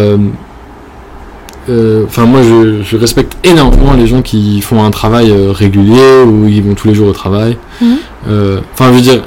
[1.69, 5.53] Euh, euh, Enfin, moi, je, je respecte énormément les gens qui font un travail euh,
[5.53, 7.57] régulier ou ils vont tous les jours au travail.
[7.81, 7.97] Mhm.
[8.29, 9.23] Euh, Enfin, je veux dire,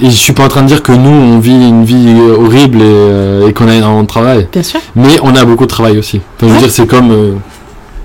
[0.00, 2.80] et je suis pas en train de dire que nous, on vit une vie horrible
[2.82, 4.48] et, et qu'on a énormément de travail.
[4.50, 4.80] Bien sûr.
[4.96, 6.20] Mais on a beaucoup de travail aussi.
[6.36, 6.58] Enfin, je veux Ouais.
[6.60, 7.38] dire, c'est comme.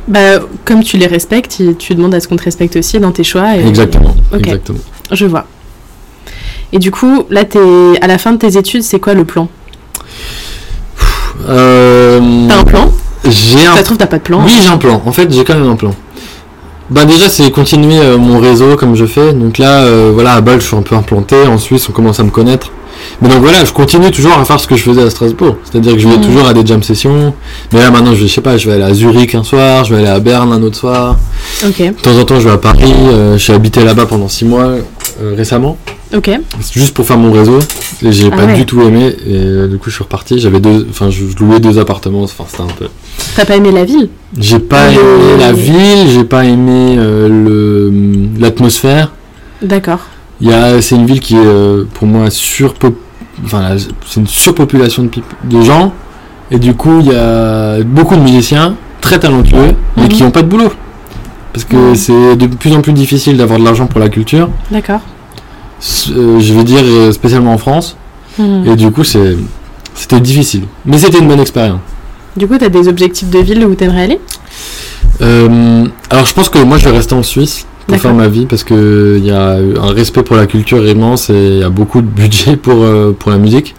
[0.08, 3.24] Bah, comme tu les respectes, tu- demandes à ce qu'on te respecte aussi dans tes
[3.24, 3.58] choix.
[3.58, 3.68] Et...
[3.68, 4.16] exactement.
[4.34, 4.40] Ok.
[4.40, 4.80] Exactement.
[5.12, 5.46] Je vois.
[6.72, 7.60] Et du coup, là, t'es
[8.02, 9.48] à la fin de tes études, c'est quoi le plan?
[11.50, 12.92] Euh, T'as un plan
[13.26, 14.42] J'ai un Ça trouve, t'as pas de plan.
[14.44, 15.02] Oui, j'ai un plan.
[15.06, 15.92] En fait, j'ai quand même un plan.
[16.90, 19.34] Bah déjà, c'est continuer euh, mon réseau comme je fais.
[19.34, 21.36] Donc là, euh, voilà, à Bâle, je suis un peu implanté.
[21.48, 22.72] En Suisse, on commence à me connaître.
[23.22, 25.58] Mais donc voilà, je continue toujours à faire ce que je faisais à Strasbourg.
[25.70, 26.24] C'est-à-dire que je vais Mhm.
[26.26, 27.34] toujours à des jam sessions.
[27.74, 29.84] Mais là, maintenant, je, vais- je sais pas, je vais aller à Zurich un soir,
[29.84, 31.18] je vais aller à Berne un autre soir.
[31.66, 32.92] Ok, De temps en temps, je vais à Paris.
[33.12, 34.70] euh, je suis habité là-bas pendant six mois
[35.36, 35.78] récemment.
[36.16, 36.30] Ok.
[36.62, 37.60] C'est juste pour faire mon réseau.
[38.02, 38.54] J'ai Ah pas ouais.
[38.56, 39.16] du tout aimé.
[39.26, 40.40] Et euh, du coup, je suis reparti.
[40.40, 42.24] J'avais deux, enfin, je, louais deux appartements.
[42.24, 42.88] Enfin, c'était un peu.
[43.36, 44.10] T'as pas aimé la ville?
[44.38, 49.12] J'ai pas Le- aimé la ville, j'ai pas aimé euh, le l'atmosphère.
[49.62, 50.00] D'accord.
[50.40, 50.52] Il
[50.82, 52.96] c'est une ville qui est euh, pour moi surpop,
[53.44, 55.10] enfin c'est une surpopulation de,
[55.58, 55.94] de gens
[56.52, 60.10] et du coup il y a beaucoup de musiciens très talentueux mais Mhm.
[60.10, 60.72] qui ont pas de boulot
[61.54, 61.96] parce que Mhm.
[61.96, 64.50] c'est de plus en plus difficile d'avoir de l'argent pour la culture.
[64.70, 65.02] D'accord.
[66.10, 67.96] Euh, je veux dire euh, spécialement en France
[68.40, 68.68] Mhm.
[68.68, 71.80] et du coup c'était difficile mais c'était une bonne expérience.
[72.36, 74.20] Du coup, t'as des objectifs de ville où t'aimerais aller?
[75.22, 78.46] Euh, alors je pense que moi je vais rester en Suisse pour faire ma vie
[78.46, 81.70] parce que il y a un respect pour la culture immense et il y a
[81.70, 83.74] beaucoup de budget pour, euh, pour la musique.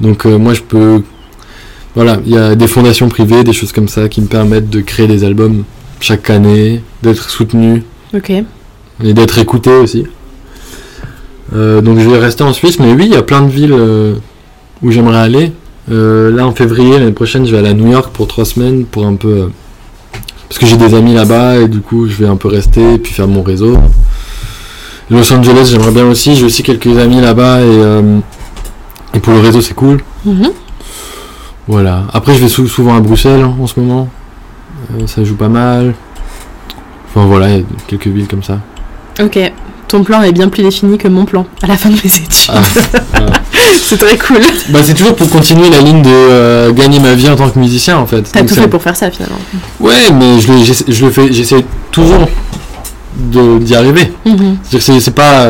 [0.00, 1.02] Donc euh, moi je peux...
[1.94, 4.80] Voilà, il y a des fondations privées, des choses comme ça qui me permettent de
[4.80, 5.64] créer des albums
[6.00, 7.82] chaque année, d'être soutenu
[8.14, 8.30] Ok.
[8.30, 10.04] et d'être écouté aussi.
[11.54, 13.72] Euh, donc je vais rester en Suisse, mais oui, il y a plein de villes
[13.72, 14.14] euh,
[14.82, 15.52] où j'aimerais aller.
[15.90, 18.84] Euh, là en février, l'année prochaine, je vais aller à New York pour trois semaines
[18.84, 19.50] pour un peu...
[20.48, 22.98] parce que j'ai des amis là-bas et du coup je vais un peu rester et
[22.98, 23.76] puis faire mon réseau.
[25.10, 28.18] Los Angeles, j'aimerais bien aussi, j'ai aussi quelques amis là-bas et, euh,
[29.12, 29.98] et pour le réseau c'est cool.
[30.24, 30.50] Mhm.
[31.68, 32.04] Voilà.
[32.12, 34.08] Après, je vais sou- souvent à Bruxelles hein, en ce moment.
[34.94, 35.94] Euh, ça joue pas mal.
[37.08, 38.58] Enfin voilà, il y a quelques villes comme ça.
[39.22, 39.51] Ok.
[39.92, 42.48] Ton plan est bien plus défini que mon plan à la fin de mes études.
[42.48, 42.62] Ah,
[43.82, 44.40] c'est très cool.
[44.70, 47.58] Bah, c'est toujours pour continuer la ligne de euh, gagner ma vie en tant que
[47.58, 48.22] musicien en fait.
[48.22, 49.36] T'as tout fait pour faire ça finalement.
[49.80, 52.26] Ouais, mais je, le- je le fais, j'essaie toujours
[53.18, 54.10] de- d'y arriver.
[54.24, 55.46] C'est-à-dire que c'est, pas,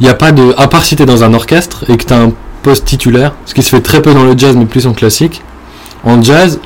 [0.00, 2.16] il n'y a pas de, à part si t'es dans un orchestre et que t'as
[2.22, 4.94] un poste titulaire, ce qui se fait très peu dans le jazz mais plus en
[4.94, 5.42] classique.
[6.02, 6.60] En jazz,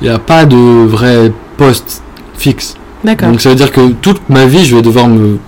[0.00, 2.02] il n'y a pas de vrai poste
[2.36, 2.74] fixe.
[3.04, 3.28] D'accord.
[3.30, 5.38] Donc ça veut dire que toute ma vie, je vais devoir me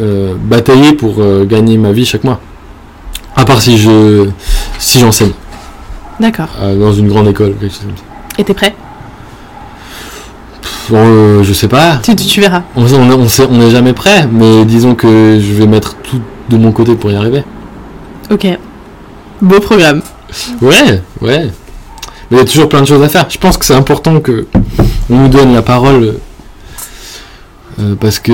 [0.00, 2.40] euh, batailler pour euh, gagner ma vie chaque mois.
[3.36, 4.28] À part si je
[4.78, 5.32] si j'enseigne
[6.18, 6.48] D'accord.
[6.60, 8.02] euh, dans une grande école, quelque chose comme ça.
[8.38, 8.74] Et t'es prêt?
[10.88, 11.98] Bon, je sais pas.
[12.02, 12.62] tu, tu, verras.
[12.74, 16.56] On on on on n'est jamais prêt, mais disons que je vais mettre tout de
[16.56, 17.44] mon côté pour y arriver.
[18.30, 18.46] Ok.
[19.40, 20.02] Beau programme.
[20.60, 21.50] Ouais, ouais.
[22.30, 23.26] Mais il y a toujours plein de choses à faire.
[23.28, 24.46] Je pense que c'est important que
[25.10, 26.16] on nous donne la parole
[27.80, 28.32] euh, parce que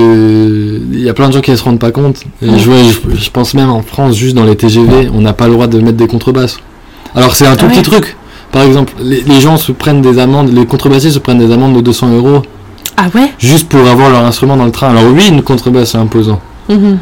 [0.91, 2.23] il y a plein de gens qui ne se rendent pas compte.
[2.41, 5.33] Et je, vois- je, je pense même en France, juste dans les TGV, on n'a
[5.33, 6.57] pas le droit de mettre des contrebasses.
[7.15, 8.15] Alors c'est un tout Ah petit truc.
[8.51, 11.75] Par exemple, les, les gens se prennent des amendes, les contrebassistes se prennent des amendes
[11.75, 12.41] de 200 euros
[12.95, 13.31] Ah ouais?
[13.39, 14.89] juste pour avoir leur instrument dans le train.
[14.89, 16.39] Alors oui, une contrebasse c'est imposant,
[16.69, 16.97] Mhm.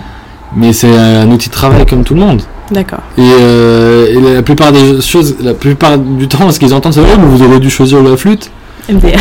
[0.55, 2.41] mais c'est un outil de travail comme tout le monde.
[2.71, 3.01] D'accord.
[3.17, 7.01] Et, euh, et la plupart des choses, la plupart du temps, ce qu'ils entendent, c'est
[7.01, 8.49] oh, mais vous aurez dû choisir la flûte.
[8.89, 9.19] MDR.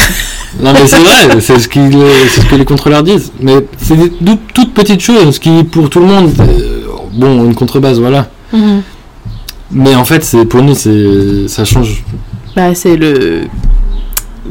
[0.60, 3.32] Non, mais c'est vrai, c'est ce, que les contrôleurs disent.
[3.40, 7.44] Mais c'est des toutes, toutes petites choses, ce qui, pour tout le monde, euh, bon,
[7.44, 8.28] une contrebasse, voilà.
[8.52, 8.82] Mhm.
[9.72, 12.04] Mais en fait, pour nous, ça change.
[12.54, 13.42] Bah, c'est le.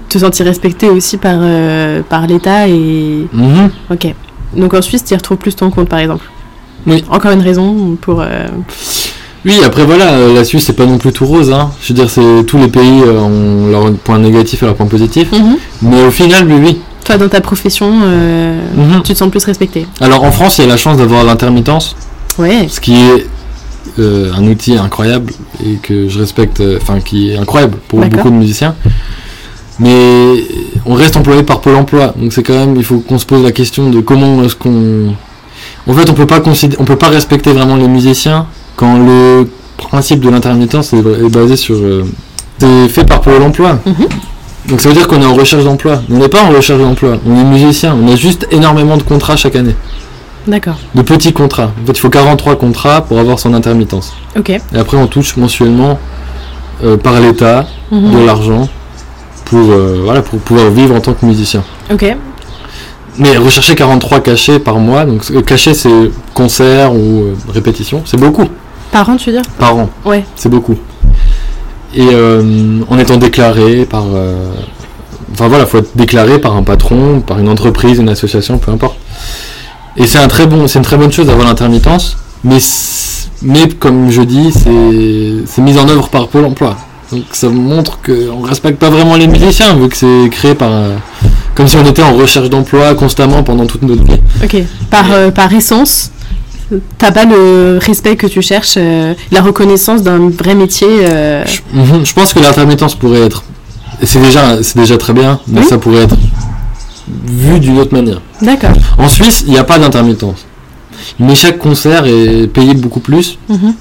[0.09, 3.27] Te sentir respecté aussi par, euh, par l'État et.
[3.31, 3.69] Mhm.
[3.91, 4.13] Ok.
[4.55, 6.25] Donc en Suisse, tu y retrouves plus ton compte par exemple.
[6.85, 7.03] Oui.
[7.09, 8.21] Encore une raison pour.
[8.21, 8.47] euh,
[9.45, 11.51] Oui, après voilà, euh, la Suisse, c'est pas non plus tout rose.
[11.51, 11.71] Hein.
[11.81, 14.85] Je veux dire, c'est tous les pays euh, ont leurs points négatifs et leurs points
[14.87, 15.31] positifs.
[15.31, 15.57] Mhm.
[15.81, 16.79] Mais au final, oui, oui.
[17.03, 19.01] Toi, dans ta profession, euh, Mhm.
[19.03, 19.85] tu te sens plus respecté.
[19.99, 21.95] Alors en France, il y a la chance d'avoir l'intermittence.
[22.39, 22.67] Ouais.
[22.67, 23.27] ce qui est
[23.99, 25.31] euh, un outil incroyable
[25.63, 28.73] et que je respecte, enfin qui est incroyable pour beaucoup de musiciens.
[29.79, 30.43] Mais
[30.85, 33.43] on reste employé par Pôle Emploi, donc c'est quand même, il faut qu'on se pose
[33.43, 35.13] la question de comment est-ce qu'on,
[35.87, 39.47] en fait, on peut pas considérer, on peut pas respecter vraiment les musiciens quand le
[39.77, 42.03] principe de l'intermittence est, basé sur, euh,
[42.59, 43.79] c'est fait par Pôle Emploi.
[43.85, 44.07] Mhm.
[44.69, 46.01] Donc ça veut dire qu'on est en recherche d'emploi.
[46.09, 47.95] On n'est pas en recherche d'emploi, on est musicien.
[48.01, 49.75] On a juste énormément de contrats chaque année,
[50.47, 50.77] D'accord.
[50.95, 51.71] de petits contrats.
[51.83, 54.13] En fait, il faut 43 contrats pour avoir son intermittence.
[54.37, 54.49] Ok.
[54.51, 55.99] Et après, on touche mensuellement
[56.83, 58.11] euh, par l'État Mhm.
[58.13, 58.69] de l'argent
[59.45, 61.63] pour, euh, voilà, pour pouvoir vivre en tant que musicien.
[61.91, 62.15] Ok.
[63.19, 68.17] mais rechercher 43 cachets par mois, donc euh, cachet c'est concert ou euh, répétition, c'est
[68.19, 68.45] beaucoup
[68.93, 70.23] Par an, tu veux dire par an, Ouais.
[70.35, 70.75] c'est beaucoup.
[71.95, 74.03] Et euh, en étant déclaré par.
[74.13, 74.51] euh,
[75.33, 78.97] Enfin voilà, faut être déclaré par un patron, par une entreprise, une association, peu importe.
[79.97, 82.59] Et c'est un très bon, c'est une très bonne chose d'avoir l'intermittence, mais
[83.41, 86.77] mais comme je dis, c'est c'est mis en œuvre par Pôle Emploi.
[87.11, 90.95] Donc ça montre qu'on respecte pas vraiment les musiciens vu que c'est créé par euh,
[91.55, 94.19] comme si on était en recherche d'emploi constamment pendant toute notre vie.
[94.43, 94.55] Ok.
[94.91, 96.11] Par, euh, par essence,
[96.97, 100.87] t'as pas le respect que tu cherches, euh, la reconnaissance d'un vrai métier.
[100.89, 103.43] euh, Je, Mhm, je pense que l'intermittence pourrait être,
[104.03, 105.67] c'est déjà c'est déjà très bien, mais Oui.
[105.67, 106.15] ça pourrait être
[107.27, 108.21] vu d'une autre manière.
[108.41, 108.71] D'accord.
[108.97, 110.45] En Suisse, il n'y a pas d'intermittence.
[111.19, 113.37] Mais chaque concert est payé beaucoup plus.
[113.49, 113.73] Mhm.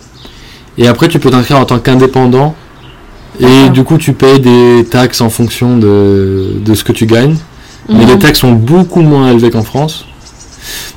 [0.78, 2.54] Et après, tu peux t'inscrire en tant qu'indépendant.
[3.40, 7.36] Et du coup, tu payes des taxes en fonction de, de ce que tu gagnes.
[7.88, 8.06] Mais Mhm.
[8.10, 10.04] les taxes sont beaucoup moins élevées qu'en France.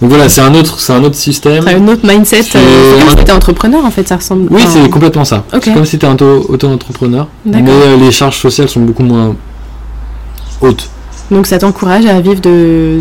[0.02, 1.64] Donc voilà, c'est un autre, c'est un autre système.
[1.64, 2.44] T'as un autre mindset.
[2.44, 2.62] C'est- euh,
[2.94, 4.48] C'est comme si t'étais entrepreneur en fait, ça ressemble.
[4.52, 5.44] Oui, c'est complètement ça.
[5.52, 7.28] C'est comme si tu étais auto-entrepreneur.
[7.46, 9.36] Mais euh, les charges sociales sont beaucoup moins
[10.62, 10.90] hautes.
[11.32, 13.00] Donc ça t'encourage à vivre de,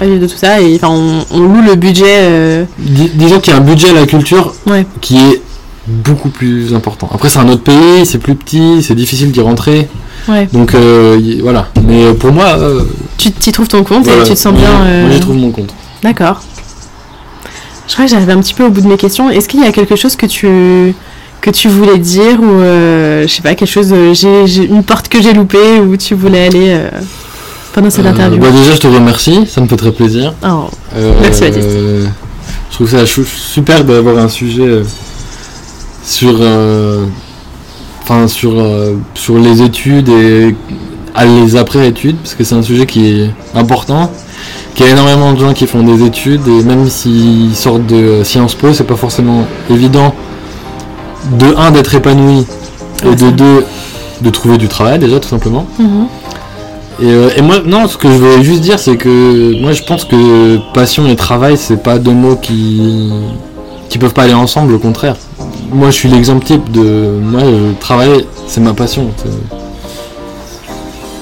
[0.00, 2.04] à vivre de tout ça et enfin on, on loue le budget.
[2.08, 4.86] euh, disons qu'il y a un budget à la culture Ouais.
[5.00, 5.40] qui est
[5.86, 7.08] beaucoup plus important.
[7.12, 9.88] Après, c'est un autre pays, c'est plus petit, c'est difficile d'y rentrer.
[10.28, 10.48] Ouais.
[10.52, 11.68] Donc euh, y- voilà.
[11.86, 12.82] Mais pour moi, euh,
[13.18, 14.22] Tu t'y trouves ton compte voilà.
[14.22, 14.70] et tu te sens Moi, bien.
[14.84, 15.72] euh, Moi, j'y trouve mon compte.
[16.04, 16.42] D'accord.
[17.88, 19.30] Je crois que j'arrive un petit peu au bout de mes questions.
[19.30, 20.94] Est-ce qu'il y a quelque chose que tu
[21.40, 25.08] que tu voulais dire ou euh, je sais pas quelque chose euh, j'ai une porte
[25.08, 26.88] que j'ai loupée où tu voulais aller euh,
[27.74, 28.38] pendant cette interview?
[28.40, 30.34] bah, déjà, je te remercie, ça me fait très plaisir.
[30.42, 30.70] Oh,
[31.20, 31.68] Merci, Baptiste.
[31.68, 34.82] je trouve ça super d'avoir un sujet
[36.04, 36.34] sur,
[38.02, 38.62] enfin sur
[39.14, 40.54] sur les études et
[41.14, 44.10] à les après études parce que c'est un sujet qui est important.
[44.74, 48.22] Qu'il y a énormément de gens qui font des études et même s'ils sortent de
[48.24, 50.12] Sciences Po, c'est pas forcément évident
[51.38, 52.44] de un d'être épanoui
[53.02, 53.64] et Ouais, de deux
[54.20, 55.66] de trouver du travail déjà tout simplement.
[55.78, 56.06] mhm.
[57.02, 59.82] Et, euh, et moi, non, ce que je voulais juste dire, c'est que moi, je
[59.82, 63.10] pense que passion et travail, c'est pas deux mots qui
[63.88, 64.74] qui peuvent pas aller ensemble.
[64.74, 65.16] Au contraire,
[65.72, 67.42] moi, je suis l'exemple type de moi,
[67.80, 69.08] travailler, c'est ma passion.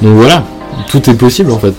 [0.03, 0.45] Donc voilà,
[0.89, 1.75] tout est possible en fait.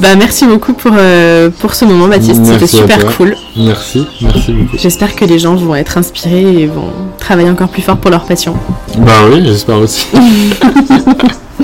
[0.00, 2.44] Bah merci beaucoup pour pour, pour ce moment, Baptiste.
[2.44, 3.36] C'était super cool.
[3.56, 4.76] Merci, merci beaucoup.
[4.76, 8.24] J'espère que les gens vont être inspirés et vont travailler encore plus fort pour leur
[8.24, 8.54] passion.
[8.98, 10.06] Bah oui, j'espère aussi.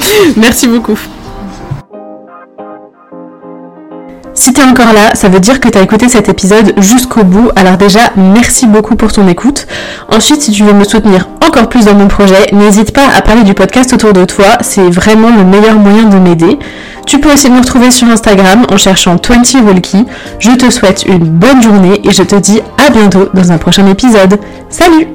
[0.36, 0.98] Merci beaucoup.
[4.52, 7.48] Si t'es encore là, ça veut dire que t'as écouté cet épisode jusqu'au bout.
[7.56, 9.66] Alors déjà, merci beaucoup pour ton écoute.
[10.10, 13.44] Ensuite, si tu veux me soutenir encore plus dans mon projet, n'hésite pas à parler
[13.44, 14.58] du podcast autour de toi.
[14.60, 16.58] C'est vraiment le meilleur moyen de m'aider.
[17.06, 20.04] Tu peux aussi me retrouver sur Instagram en cherchant 20 Walkie.
[20.38, 23.86] Je te souhaite une bonne journée et je te dis à bientôt dans un prochain
[23.86, 24.38] épisode.
[24.68, 25.08] Salut